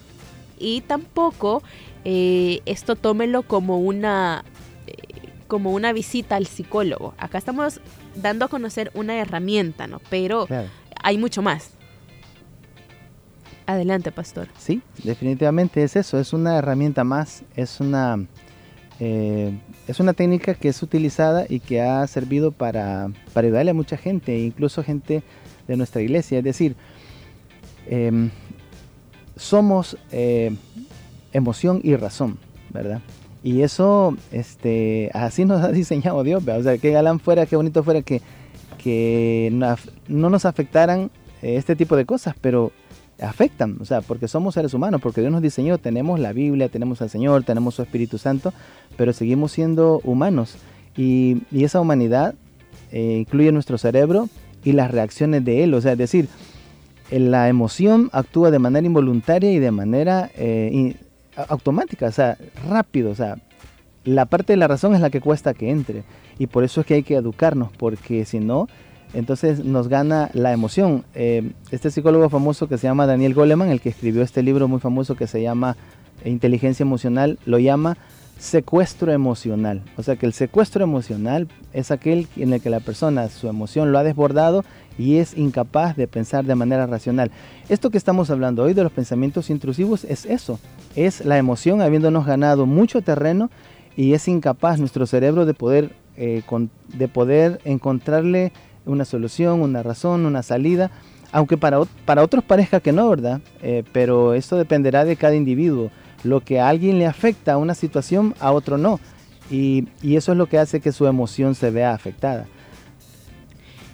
Y 0.59 0.81
tampoco 0.81 1.61
eh, 2.03 2.61
esto 2.65 2.95
tómelo 2.95 3.43
como 3.43 3.77
una 3.79 4.43
eh, 4.87 4.93
como 5.47 5.71
una 5.71 5.93
visita 5.93 6.35
al 6.35 6.47
psicólogo. 6.47 7.13
Acá 7.17 7.37
estamos 7.37 7.79
dando 8.15 8.45
a 8.45 8.47
conocer 8.47 8.91
una 8.95 9.15
herramienta, 9.17 9.87
¿no? 9.87 10.01
Pero 10.09 10.45
Claro. 10.47 10.67
hay 11.03 11.17
mucho 11.17 11.41
más. 11.41 11.71
Adelante, 13.65 14.11
pastor. 14.11 14.47
Sí, 14.57 14.81
definitivamente 15.03 15.83
es 15.83 15.95
eso, 15.95 16.19
es 16.19 16.31
una 16.33 16.57
herramienta 16.57 17.03
más, 17.03 17.43
es 17.55 17.81
una, 17.81 18.25
eh, 18.99 19.57
es 19.87 19.99
una 19.99 20.13
técnica 20.13 20.53
que 20.53 20.69
es 20.69 20.81
utilizada 20.81 21.45
y 21.49 21.59
que 21.59 21.81
ha 21.81 22.07
servido 22.07 22.51
para, 22.53 23.09
para 23.33 23.47
ayudarle 23.47 23.71
a 23.71 23.73
mucha 23.73 23.97
gente, 23.97 24.37
incluso 24.39 24.83
gente 24.83 25.21
de 25.67 25.77
nuestra 25.77 26.01
iglesia. 26.01 26.39
Es 26.39 26.43
decir, 26.43 26.75
em, 27.87 28.29
somos 29.35 29.97
eh, 30.11 30.55
emoción 31.33 31.81
y 31.83 31.95
razón, 31.95 32.37
¿verdad? 32.71 33.01
Y 33.43 33.61
eso, 33.61 34.15
este, 34.31 35.11
así 35.13 35.45
nos 35.45 35.63
ha 35.63 35.71
diseñado 35.71 36.23
Dios, 36.23 36.43
¿verdad? 36.43 36.61
O 36.61 36.63
sea, 36.63 36.77
qué 36.77 36.91
galán 36.91 37.19
fuera, 37.19 37.45
qué 37.45 37.55
bonito 37.55 37.83
fuera 37.83 38.01
que, 38.01 38.21
que 38.77 39.49
no 40.07 40.29
nos 40.29 40.45
afectaran 40.45 41.11
eh, 41.41 41.55
este 41.55 41.75
tipo 41.75 41.95
de 41.95 42.05
cosas, 42.05 42.35
pero 42.41 42.71
afectan, 43.21 43.77
o 43.81 43.85
sea, 43.85 44.01
porque 44.01 44.27
somos 44.27 44.53
seres 44.53 44.73
humanos, 44.73 45.01
porque 45.01 45.21
Dios 45.21 45.33
nos 45.33 45.41
diseñó, 45.41 45.77
tenemos 45.77 46.19
la 46.19 46.33
Biblia, 46.33 46.69
tenemos 46.69 47.01
al 47.01 47.09
Señor, 47.09 47.43
tenemos 47.43 47.75
su 47.75 47.81
Espíritu 47.81 48.17
Santo, 48.17 48.53
pero 48.95 49.13
seguimos 49.13 49.51
siendo 49.51 50.01
humanos. 50.03 50.55
Y, 50.95 51.43
y 51.51 51.63
esa 51.63 51.79
humanidad 51.79 52.35
eh, 52.91 53.17
incluye 53.21 53.51
nuestro 53.51 53.77
cerebro 53.77 54.29
y 54.63 54.71
las 54.73 54.91
reacciones 54.91 55.43
de 55.45 55.63
él. 55.63 55.73
O 55.73 55.81
sea, 55.81 55.93
es 55.93 55.97
decir, 55.97 56.27
eh, 57.11 57.19
la 57.19 57.49
emoción 57.49 58.09
actúa 58.13 58.51
de 58.51 58.59
manera 58.59 58.85
involuntaria 58.85 59.51
y 59.51 59.59
de 59.59 59.71
manera 59.71 60.29
eh, 60.35 60.95
automática, 61.47 62.07
o 62.07 62.11
sea, 62.11 62.37
rápido. 62.67 63.11
O 63.11 63.15
sea, 63.15 63.37
la 64.03 64.25
parte 64.25 64.53
de 64.53 64.57
la 64.57 64.67
razón 64.67 64.95
es 64.95 65.01
la 65.01 65.09
que 65.09 65.21
cuesta 65.21 65.53
que 65.53 65.69
entre. 65.69 66.03
Y 66.39 66.47
por 66.47 66.63
eso 66.63 66.81
es 66.81 66.87
que 66.87 66.95
hay 66.95 67.03
que 67.03 67.15
educarnos, 67.15 67.71
porque 67.77 68.25
si 68.25 68.39
no, 68.39 68.67
entonces 69.13 69.63
nos 69.63 69.87
gana 69.87 70.29
la 70.33 70.53
emoción. 70.53 71.05
Eh, 71.15 71.51
este 71.71 71.91
psicólogo 71.91 72.29
famoso 72.29 72.67
que 72.67 72.77
se 72.77 72.87
llama 72.87 73.05
Daniel 73.05 73.33
Goleman, 73.33 73.69
el 73.69 73.81
que 73.81 73.89
escribió 73.89 74.21
este 74.21 74.43
libro 74.43 74.67
muy 74.67 74.79
famoso 74.79 75.15
que 75.15 75.27
se 75.27 75.41
llama 75.41 75.77
Inteligencia 76.25 76.83
Emocional, 76.83 77.39
lo 77.45 77.59
llama 77.59 77.97
secuestro 78.39 79.11
emocional. 79.11 79.81
O 79.97 80.03
sea 80.03 80.15
que 80.15 80.25
el 80.25 80.33
secuestro 80.33 80.83
emocional 80.83 81.47
es 81.73 81.91
aquel 81.91 82.27
en 82.35 82.53
el 82.53 82.61
que 82.61 82.69
la 82.69 82.79
persona 82.79 83.29
su 83.29 83.47
emoción 83.47 83.91
lo 83.91 83.97
ha 83.97 84.03
desbordado 84.03 84.63
y 84.97 85.17
es 85.17 85.37
incapaz 85.37 85.95
de 85.95 86.07
pensar 86.07 86.45
de 86.45 86.55
manera 86.55 86.87
racional. 86.87 87.31
Esto 87.69 87.89
que 87.89 87.97
estamos 87.97 88.29
hablando 88.29 88.63
hoy 88.63 88.73
de 88.73 88.83
los 88.83 88.91
pensamientos 88.91 89.49
intrusivos 89.49 90.03
es 90.03 90.25
eso, 90.25 90.59
es 90.95 91.25
la 91.25 91.37
emoción 91.37 91.81
habiéndonos 91.81 92.25
ganado 92.25 92.65
mucho 92.65 93.01
terreno 93.01 93.49
y 93.95 94.13
es 94.13 94.27
incapaz 94.27 94.79
nuestro 94.79 95.05
cerebro 95.07 95.45
de 95.45 95.53
poder, 95.53 95.91
eh, 96.15 96.43
de 96.87 97.07
poder 97.07 97.59
encontrarle 97.65 98.51
una 98.85 99.05
solución, 99.05 99.61
una 99.61 99.83
razón, 99.83 100.25
una 100.25 100.43
salida, 100.43 100.91
aunque 101.31 101.57
para, 101.57 101.79
para 102.05 102.23
otros 102.23 102.43
parezca 102.43 102.79
que 102.79 102.93
no, 102.93 103.09
¿verdad? 103.09 103.41
Eh, 103.61 103.83
pero 103.91 104.33
esto 104.33 104.55
dependerá 104.55 105.03
de 105.03 105.15
cada 105.15 105.35
individuo. 105.35 105.91
Lo 106.23 106.41
que 106.41 106.59
a 106.59 106.69
alguien 106.69 106.99
le 106.99 107.05
afecta 107.05 107.53
a 107.53 107.57
una 107.57 107.75
situación, 107.75 108.35
a 108.39 108.51
otro 108.51 108.77
no. 108.77 108.99
Y, 109.49 109.87
y 110.01 110.17
eso 110.17 110.31
es 110.33 110.37
lo 110.37 110.47
que 110.47 110.57
hace 110.57 110.81
que 110.81 110.91
su 110.91 111.07
emoción 111.07 111.55
se 111.55 111.71
vea 111.71 111.93
afectada. 111.93 112.45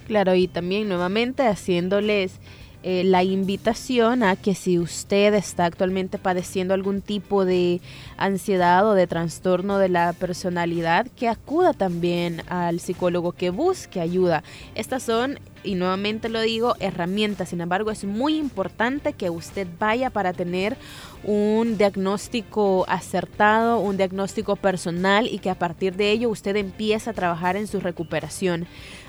Claro, 0.08 0.36
y 0.36 0.48
también 0.48 0.90
nuevamente 0.90 1.48
haciéndoles 1.48 2.40
eh, 2.86 3.06
la 3.06 3.24
invitación 3.24 4.24
a 4.24 4.36
que 4.36 4.56
si 4.56 4.78
usted 4.78 5.34
está 5.36 5.64
actualmente 5.64 6.18
padeciendo 6.18 6.74
algún 6.74 7.02
tipo 7.02 7.46
de 7.46 7.80
ansiedad 8.18 8.86
o 8.86 8.94
de 8.94 9.08
trastorno 9.08 9.78
de 9.78 9.88
la 9.88 10.12
personalidad, 10.12 11.08
que 11.16 11.30
acuda 11.30 11.72
también 11.72 12.42
al 12.50 12.82
psicólogo, 12.82 13.32
que 13.32 13.52
busque 13.52 14.02
ayuda. 14.02 14.44
Estas 14.76 15.04
son, 15.04 15.40
y 15.64 15.76
nuevamente 15.76 16.30
lo 16.30 16.41
digo, 16.41 16.76
herramientas. 16.80 17.49
Sin 17.49 17.61
embargo, 17.61 17.91
es 17.91 18.03
muy 18.03 18.38
importante 18.38 19.14
que 19.14 19.30
usted 19.30 19.68
vaya 19.80 20.09
para 20.09 20.34
tener 20.34 20.78
un 21.24 21.78
diagnóstico 21.78 22.86
acertado, 22.88 23.80
un 23.80 23.97
diagnóstico 23.97 24.55
personal 24.55 25.28
y 25.28 25.39
que 25.39 25.49
a 25.49 25.55
partir 25.55 25.95
de 25.95 26.11
ello 26.11 26.30
usted 26.30 26.55
empiece 26.55 27.09
a 27.09 27.14
trabajar 27.14 27.55
en 27.55 27.68
su 27.68 27.80
recuperación. 27.80 28.68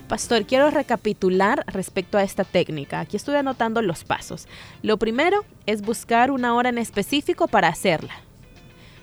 Pastor, 0.08 0.44
quiero 0.44 0.70
recapitular 0.70 1.64
respecto 1.66 2.18
a 2.18 2.22
esta 2.22 2.44
técnica. 2.44 3.00
Aquí 3.00 3.16
estoy 3.16 3.36
anotando 3.36 3.80
los 3.82 4.04
pasos. 4.04 4.46
Lo 4.82 4.98
primero 4.98 5.44
es 5.66 5.82
buscar 5.82 6.30
una 6.30 6.54
hora 6.54 6.68
en 6.68 6.78
específico 6.78 7.48
para 7.48 7.68
hacerla. 7.68 8.14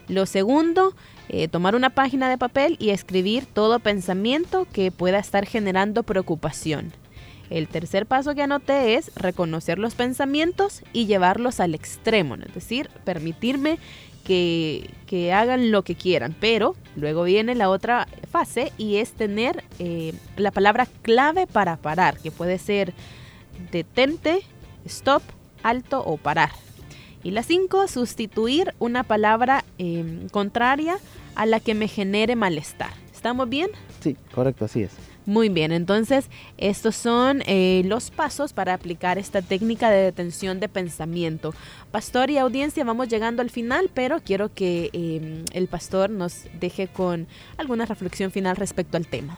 Lo 0.08 0.26
segundo, 0.26 0.94
eh, 1.30 1.48
tomar 1.48 1.76
una 1.76 1.90
página 1.90 2.30
de 2.30 2.38
papel 2.38 2.76
y 2.80 2.90
escribir 2.90 3.46
todo 3.46 3.80
pensamiento 3.80 4.68
que 4.72 4.92
pueda 4.92 5.20
estar 5.20 5.46
generando 5.46 6.04
preocupación. 6.04 6.94
El 7.52 7.68
tercer 7.68 8.06
paso 8.06 8.34
que 8.34 8.44
anoté 8.44 8.96
es 8.96 9.12
reconocer 9.14 9.78
los 9.78 9.94
pensamientos 9.94 10.84
y 10.94 11.06
llevarlos 11.06 11.60
al 11.60 11.76
extremo, 11.76 12.36
es 12.36 12.54
decir, 12.54 12.90
permitirme 13.04 13.78
que, 14.24 14.90
que 15.06 15.34
hagan 15.34 15.70
lo 15.70 15.82
que 15.82 15.96
quieran, 15.96 16.34
pero 16.40 16.78
luego 16.96 17.24
viene 17.24 17.54
la 17.54 17.70
otra 17.70 18.08
fase 18.32 18.72
y 18.78 18.96
es 18.96 19.12
tener 19.12 19.66
eh, 19.80 20.14
la 20.38 20.52
palabra 20.52 20.88
clave 21.02 21.46
para 21.46 21.76
parar, 21.76 22.18
que 22.20 22.32
puede 22.32 22.58
ser 22.58 22.94
detente, 23.70 24.44
stop, 24.86 25.22
alto 25.62 26.02
o 26.06 26.16
parar. 26.16 26.52
Y 27.22 27.32
la 27.32 27.44
5, 27.44 27.90
sustituir 27.90 28.74
una 28.80 29.04
palabra 29.04 29.66
eh, 29.78 30.26
contraria 30.32 30.98
a 31.36 31.46
la 31.46 31.60
que 31.60 31.74
me 31.74 31.90
genere 31.90 32.38
malestar. 32.38 33.01
¿Estamos 33.22 33.48
bien? 33.48 33.70
Sí, 34.00 34.18
correcto, 34.34 34.66
así 34.66 34.82
es. 34.82 34.94
Muy 35.28 35.50
bien, 35.50 35.72
entonces 35.72 36.28
estos 36.58 36.96
son 36.96 37.44
eh, 37.46 37.84
los 37.86 38.10
pasos 38.10 38.52
para 38.52 38.74
aplicar 38.74 39.20
esta 39.20 39.44
técnica 39.44 39.92
de 39.92 40.02
detención 40.02 40.60
de 40.60 40.68
pensamiento. 40.68 41.54
Pastor 41.92 42.32
y 42.32 42.40
audiencia, 42.40 42.84
vamos 42.84 43.10
llegando 43.10 43.44
al 43.44 43.52
final, 43.52 43.92
pero 43.94 44.22
quiero 44.22 44.52
que 44.52 44.90
eh, 44.94 45.46
el 45.54 45.68
pastor 45.68 46.10
nos 46.10 46.46
deje 46.60 46.88
con 46.88 47.28
alguna 47.58 47.86
reflexión 47.86 48.32
final 48.32 48.56
respecto 48.56 48.98
al 48.98 49.06
tema. 49.06 49.38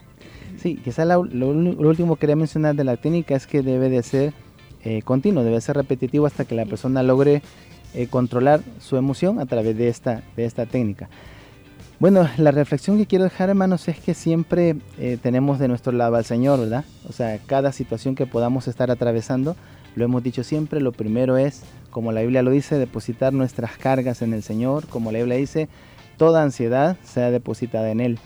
Sí, 0.56 0.76
quizá 0.82 1.04
lo, 1.04 1.22
lo 1.22 1.48
último 1.86 2.16
que 2.16 2.20
quería 2.20 2.36
mencionar 2.36 2.74
de 2.74 2.84
la 2.84 2.96
técnica 2.96 3.36
es 3.36 3.46
que 3.46 3.60
debe 3.60 3.90
de 3.90 4.02
ser 4.02 4.32
eh, 4.82 5.02
continuo, 5.02 5.44
debe 5.44 5.60
ser 5.60 5.76
repetitivo 5.76 6.24
hasta 6.24 6.46
que 6.46 6.54
la 6.54 6.64
persona 6.64 7.02
logre 7.02 7.42
eh, 7.92 8.08
controlar 8.08 8.60
su 8.80 8.96
emoción 8.96 9.40
a 9.40 9.46
través 9.46 9.76
de 9.76 9.88
esta, 9.88 10.22
de 10.36 10.46
esta 10.46 10.64
técnica. 10.64 11.10
Bueno, 12.00 12.28
la 12.38 12.50
reflexión 12.50 12.98
que 12.98 13.06
quiero 13.06 13.22
dejar, 13.22 13.50
hermanos, 13.50 13.86
es 13.86 14.00
que 14.00 14.14
siempre 14.14 14.76
eh, 14.98 15.16
tenemos 15.22 15.60
de 15.60 15.68
nuestro 15.68 15.92
lado 15.92 16.16
al 16.16 16.24
Señor, 16.24 16.58
¿verdad? 16.58 16.84
O 17.08 17.12
sea, 17.12 17.38
cada 17.46 17.70
situación 17.70 18.16
que 18.16 18.26
podamos 18.26 18.66
estar 18.66 18.90
atravesando, 18.90 19.54
lo 19.94 20.04
hemos 20.04 20.24
dicho 20.24 20.42
siempre, 20.42 20.80
lo 20.80 20.90
primero 20.90 21.36
es, 21.36 21.62
como 21.90 22.10
la 22.10 22.22
Biblia 22.22 22.42
lo 22.42 22.50
dice, 22.50 22.78
depositar 22.78 23.32
nuestras 23.32 23.78
cargas 23.78 24.22
en 24.22 24.34
el 24.34 24.42
Señor, 24.42 24.88
como 24.88 25.12
la 25.12 25.18
Biblia 25.18 25.36
dice, 25.36 25.68
toda 26.16 26.42
ansiedad 26.42 26.96
sea 27.04 27.30
depositada 27.30 27.88
en 27.90 28.00
Él. 28.00 28.18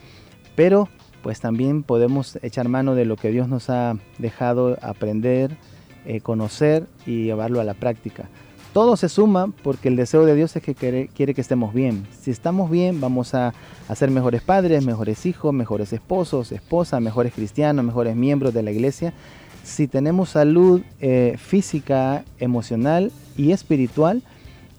Pero, 0.56 0.88
pues 1.22 1.40
también 1.40 1.82
podemos 1.82 2.38
echar 2.42 2.70
mano 2.70 2.94
de 2.94 3.04
lo 3.04 3.16
que 3.16 3.30
Dios 3.30 3.48
nos 3.48 3.68
ha 3.68 3.98
dejado 4.16 4.78
aprender, 4.80 5.58
eh, 6.06 6.22
conocer 6.22 6.86
y 7.04 7.24
llevarlo 7.24 7.60
a 7.60 7.64
la 7.64 7.74
práctica 7.74 8.30
todo 8.78 8.96
se 8.96 9.08
suma 9.08 9.50
porque 9.64 9.88
el 9.88 9.96
deseo 9.96 10.24
de 10.24 10.36
Dios 10.36 10.54
es 10.54 10.62
que 10.62 10.72
quiere, 10.72 11.08
que 11.34 11.40
estemos 11.40 11.74
bien. 11.74 12.06
Si 12.20 12.30
estamos 12.30 12.70
bien, 12.70 13.00
vamos 13.00 13.34
a, 13.34 13.52
a 13.88 13.94
ser 13.96 14.08
mejores 14.08 14.40
padres, 14.40 14.86
mejores 14.86 15.26
hijos, 15.26 15.52
mejores 15.52 15.92
esposos, 15.92 16.52
esposas, 16.52 17.00
mejores 17.00 17.34
cristianos, 17.34 17.84
mejores 17.84 18.14
miembros 18.14 18.54
de 18.54 18.62
la 18.62 18.70
iglesia. 18.70 19.14
Si 19.64 19.88
tenemos 19.88 20.28
salud 20.28 20.82
eh, 21.00 21.34
física, 21.38 22.22
emocional 22.38 23.10
y 23.36 23.50
espiritual, 23.50 24.22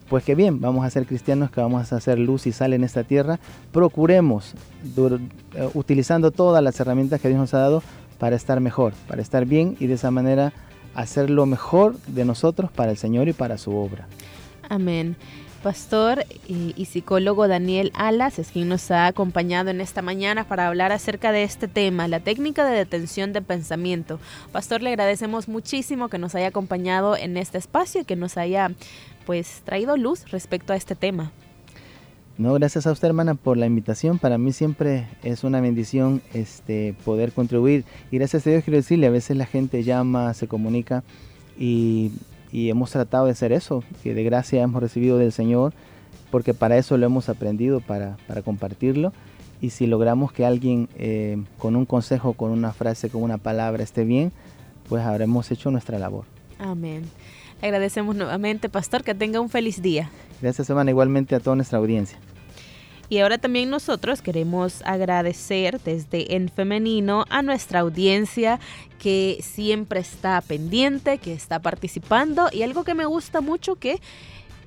pues 0.09 0.23
que 0.23 0.33
bien, 0.33 0.61
vamos 0.61 0.85
a 0.85 0.89
ser 0.89 1.05
cristianos 1.05 1.51
que 1.51 1.59
vamos 1.59 1.91
a 1.91 1.97
hacer 1.97 2.19
luz 2.19 2.47
y 2.47 2.53
sal 2.53 2.71
en 2.71 2.85
esta 2.85 3.03
tierra. 3.03 3.37
Procuremos, 3.73 4.53
eh, 4.95 5.69
utilizando 5.73 6.31
todas 6.31 6.63
las 6.63 6.79
herramientas 6.79 7.19
que 7.19 7.27
Dios 7.27 7.41
nos 7.41 7.53
ha 7.53 7.57
dado, 7.57 7.83
para 8.17 8.37
estar 8.37 8.61
mejor, 8.61 8.93
para 9.09 9.21
estar 9.21 9.43
bien 9.45 9.75
y 9.77 9.87
de 9.87 9.95
esa 9.95 10.09
manera 10.09 10.53
hacer 10.95 11.29
lo 11.29 11.45
mejor 11.45 11.97
de 12.07 12.25
nosotros 12.25 12.71
para 12.71 12.91
el 12.91 12.97
Señor 12.97 13.27
y 13.27 13.33
para 13.33 13.57
su 13.57 13.75
obra. 13.75 14.07
Amén. 14.69 15.15
Pastor 15.63 16.23
y, 16.47 16.85
psicólogo 16.85 17.49
Daniel 17.49 17.91
Alas 17.93 18.39
es 18.39 18.51
quien 18.51 18.69
nos 18.69 18.91
ha 18.91 19.07
acompañado 19.07 19.69
en 19.69 19.81
esta 19.81 20.01
mañana 20.01 20.45
para 20.45 20.67
hablar 20.67 20.93
acerca 20.93 21.33
de 21.33 21.43
este 21.43 21.67
tema, 21.67 22.07
la 22.07 22.21
técnica 22.21 22.63
de 22.63 22.77
detención 22.77 23.33
de 23.33 23.41
pensamiento. 23.41 24.21
Pastor, 24.53 24.81
le 24.81 24.91
agradecemos 24.91 25.49
muchísimo 25.49 26.07
que 26.07 26.17
nos 26.17 26.33
haya 26.33 26.47
acompañado 26.47 27.17
en 27.17 27.35
este 27.35 27.57
espacio 27.57 28.01
y 28.01 28.05
que 28.05 28.15
nos 28.15 28.37
haya 28.37 28.71
pues 29.25 29.61
traído 29.65 29.97
luz 29.97 30.31
respecto 30.31 30.71
a 30.71 30.77
este 30.77 30.95
tema. 30.95 31.33
No, 32.39 32.53
gracias 32.53 32.87
a 32.87 32.93
usted, 32.93 33.09
hermana, 33.09 33.35
por 33.35 33.57
la 33.57 33.65
invitación. 33.65 34.17
Para 34.17 34.37
mí 34.37 34.53
siempre 34.53 35.09
es 35.23 35.43
una 35.43 35.59
bendición 35.59 36.21
este, 36.33 36.95
poder 37.03 37.33
contribuir. 37.33 37.83
Y 38.11 38.17
gracias 38.17 38.47
a 38.47 38.49
Dios 38.49 38.63
quiero 38.63 38.77
decirle, 38.77 39.07
a 39.07 39.09
veces 39.09 39.35
la 39.35 39.45
gente 39.45 39.83
llama, 39.83 40.33
se 40.33 40.47
comunica 40.47 41.03
y, 41.59 42.13
y 42.49 42.69
hemos 42.69 42.91
tratado 42.91 43.25
de 43.25 43.33
hacer 43.33 43.51
eso, 43.51 43.83
que 44.03 44.13
de 44.13 44.23
gracia 44.23 44.63
hemos 44.63 44.81
recibido 44.81 45.17
del 45.17 45.33
Señor, 45.33 45.73
porque 46.31 46.53
para 46.53 46.77
eso 46.77 46.97
lo 46.97 47.05
hemos 47.05 47.27
aprendido, 47.27 47.81
para, 47.81 48.15
para 48.25 48.41
compartirlo. 48.41 49.11
Y 49.59 49.71
si 49.71 49.85
logramos 49.85 50.31
que 50.31 50.45
alguien 50.45 50.87
eh, 50.97 51.43
con 51.57 51.75
un 51.75 51.85
consejo, 51.85 52.31
con 52.31 52.51
una 52.51 52.71
frase, 52.71 53.09
con 53.09 53.21
una 53.21 53.37
palabra 53.37 53.83
esté 53.83 54.05
bien, 54.05 54.31
pues 54.87 55.03
habremos 55.03 55.51
hecho 55.51 55.71
nuestra 55.71 55.99
labor. 55.99 56.23
Amén. 56.57 57.03
Agradecemos 57.61 58.15
nuevamente, 58.15 58.69
Pastor, 58.69 59.03
que 59.03 59.13
tenga 59.13 59.41
un 59.41 59.49
feliz 59.49 59.81
día. 59.81 60.09
Gracias, 60.41 60.69
hermana, 60.69 60.91
igualmente 60.91 61.35
a 61.35 61.39
toda 61.39 61.55
nuestra 61.55 61.79
audiencia. 61.79 62.17
Y 63.09 63.17
ahora 63.17 63.39
también 63.39 63.71
nosotros 63.71 64.21
queremos 64.21 64.83
agradecer 64.85 65.81
desde 65.81 66.35
En 66.35 66.47
Femenino 66.47 67.25
a 67.29 67.41
nuestra 67.41 67.79
audiencia 67.79 68.59
que 68.99 69.39
siempre 69.41 69.99
está 69.99 70.39
pendiente, 70.41 71.17
que 71.17 71.33
está 71.33 71.59
participando 71.59 72.49
y 72.51 72.61
algo 72.61 72.83
que 72.83 72.93
me 72.93 73.05
gusta 73.05 73.41
mucho 73.41 73.75
que 73.75 73.99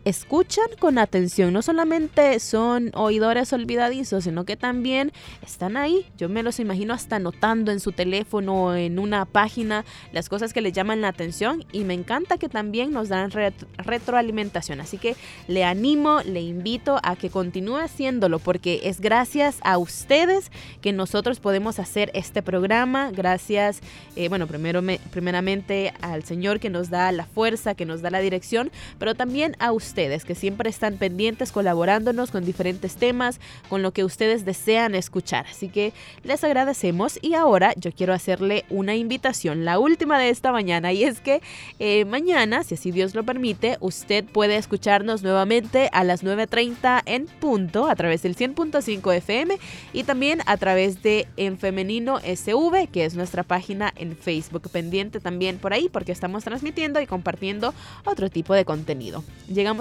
escuchan 0.04 0.66
con 0.78 0.98
atención, 0.98 1.52
no 1.52 1.62
solamente 1.62 2.40
son 2.40 2.90
oidores 2.94 3.52
olvidadizos, 3.52 4.24
sino 4.24 4.44
que 4.44 4.56
también 4.56 5.12
están 5.42 5.76
ahí. 5.76 6.06
Yo 6.18 6.28
me 6.28 6.42
los 6.42 6.58
imagino 6.58 6.92
hasta 6.92 7.16
anotando 7.16 7.70
en 7.70 7.80
su 7.80 7.92
teléfono 7.92 8.64
o 8.64 8.74
en 8.74 8.98
una 8.98 9.24
página 9.24 9.84
las 10.12 10.28
cosas 10.28 10.52
que 10.52 10.60
les 10.60 10.72
llaman 10.72 11.00
la 11.00 11.08
atención 11.08 11.64
y 11.72 11.84
me 11.84 11.94
encanta 11.94 12.38
que 12.38 12.48
también 12.48 12.92
nos 12.92 13.08
dan 13.08 13.30
retroalimentación. 13.30 14.80
Así 14.80 14.98
que 14.98 15.16
le 15.46 15.64
animo, 15.64 16.20
le 16.24 16.40
invito 16.40 16.98
a 17.02 17.14
que 17.16 17.30
continúe 17.30 17.76
haciéndolo 17.76 18.38
porque 18.38 18.80
es 18.84 19.00
gracias 19.00 19.58
a 19.62 19.78
ustedes 19.78 20.50
que 20.80 20.92
nosotros 20.92 21.38
podemos 21.38 21.78
hacer 21.78 22.10
este 22.14 22.42
programa. 22.42 23.10
Gracias, 23.12 23.80
eh, 24.16 24.28
bueno, 24.28 24.46
primero 24.46 24.82
primeramente 25.12 25.92
al 26.00 26.24
Señor 26.24 26.58
que 26.58 26.70
nos 26.70 26.90
da 26.90 27.12
la 27.12 27.24
fuerza, 27.24 27.74
que 27.74 27.84
nos 27.84 28.02
da 28.02 28.10
la 28.10 28.18
dirección, 28.18 28.72
pero 28.98 29.14
también 29.14 29.54
a 29.60 29.70
ustedes 29.70 29.91
que 29.94 30.34
siempre 30.34 30.70
están 30.70 30.96
pendientes, 30.96 31.52
colaborándonos 31.52 32.30
con 32.30 32.44
diferentes 32.44 32.96
temas, 32.96 33.40
con 33.68 33.82
lo 33.82 33.92
que 33.92 34.04
ustedes 34.04 34.44
desean 34.44 34.94
escuchar. 34.94 35.46
Así 35.50 35.68
que 35.68 35.92
les 36.24 36.42
agradecemos 36.44 37.18
y 37.20 37.34
ahora 37.34 37.74
yo 37.76 37.92
quiero 37.92 38.14
hacerle 38.14 38.64
una 38.70 38.96
invitación, 38.96 39.64
la 39.64 39.78
última 39.78 40.18
de 40.18 40.30
esta 40.30 40.50
mañana, 40.50 40.92
y 40.92 41.04
es 41.04 41.20
que 41.20 41.42
eh, 41.78 42.04
mañana, 42.06 42.64
si 42.64 42.74
así 42.74 42.90
Dios 42.90 43.14
lo 43.14 43.22
permite, 43.24 43.76
usted 43.80 44.24
puede 44.24 44.56
escucharnos 44.56 45.22
nuevamente 45.22 45.90
a 45.92 46.04
las 46.04 46.24
9.30 46.24 47.02
en 47.06 47.26
punto 47.26 47.88
a 47.88 47.94
través 47.94 48.22
del 48.22 48.34
100.5 48.34 49.14
FM 49.14 49.58
y 49.92 50.04
también 50.04 50.40
a 50.46 50.56
través 50.56 51.02
de 51.02 51.28
En 51.36 51.58
Femenino 51.58 52.18
SV, 52.20 52.88
que 52.90 53.04
es 53.04 53.14
nuestra 53.14 53.42
página 53.42 53.92
en 53.96 54.16
Facebook. 54.16 54.70
Pendiente 54.70 55.20
también 55.20 55.58
por 55.58 55.72
ahí 55.72 55.88
porque 55.90 56.12
estamos 56.12 56.44
transmitiendo 56.44 57.00
y 57.00 57.06
compartiendo 57.06 57.74
otro 58.04 58.30
tipo 58.30 58.54
de 58.54 58.64
contenido. 58.64 59.22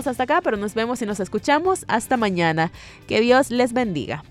Hasta 0.08 0.24
acá, 0.24 0.41
pero 0.41 0.58
nos 0.58 0.74
vemos 0.74 1.02
y 1.02 1.06
nos 1.06 1.20
escuchamos 1.20 1.86
hasta 1.88 2.18
mañana. 2.18 2.72
Que 3.08 3.22
Dios 3.22 3.52
les 3.52 3.74
bendiga. 3.74 4.24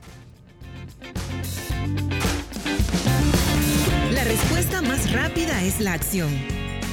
La 4.12 4.24
respuesta 4.24 4.82
más 4.82 5.12
rápida 5.12 5.62
es 5.62 5.80
la 5.80 5.92
acción. 5.92 6.30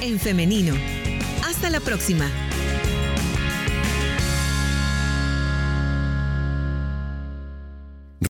En 0.01 0.19
femenino. 0.19 0.75
Hasta 1.45 1.69
la 1.69 1.79
próxima. 1.79 2.29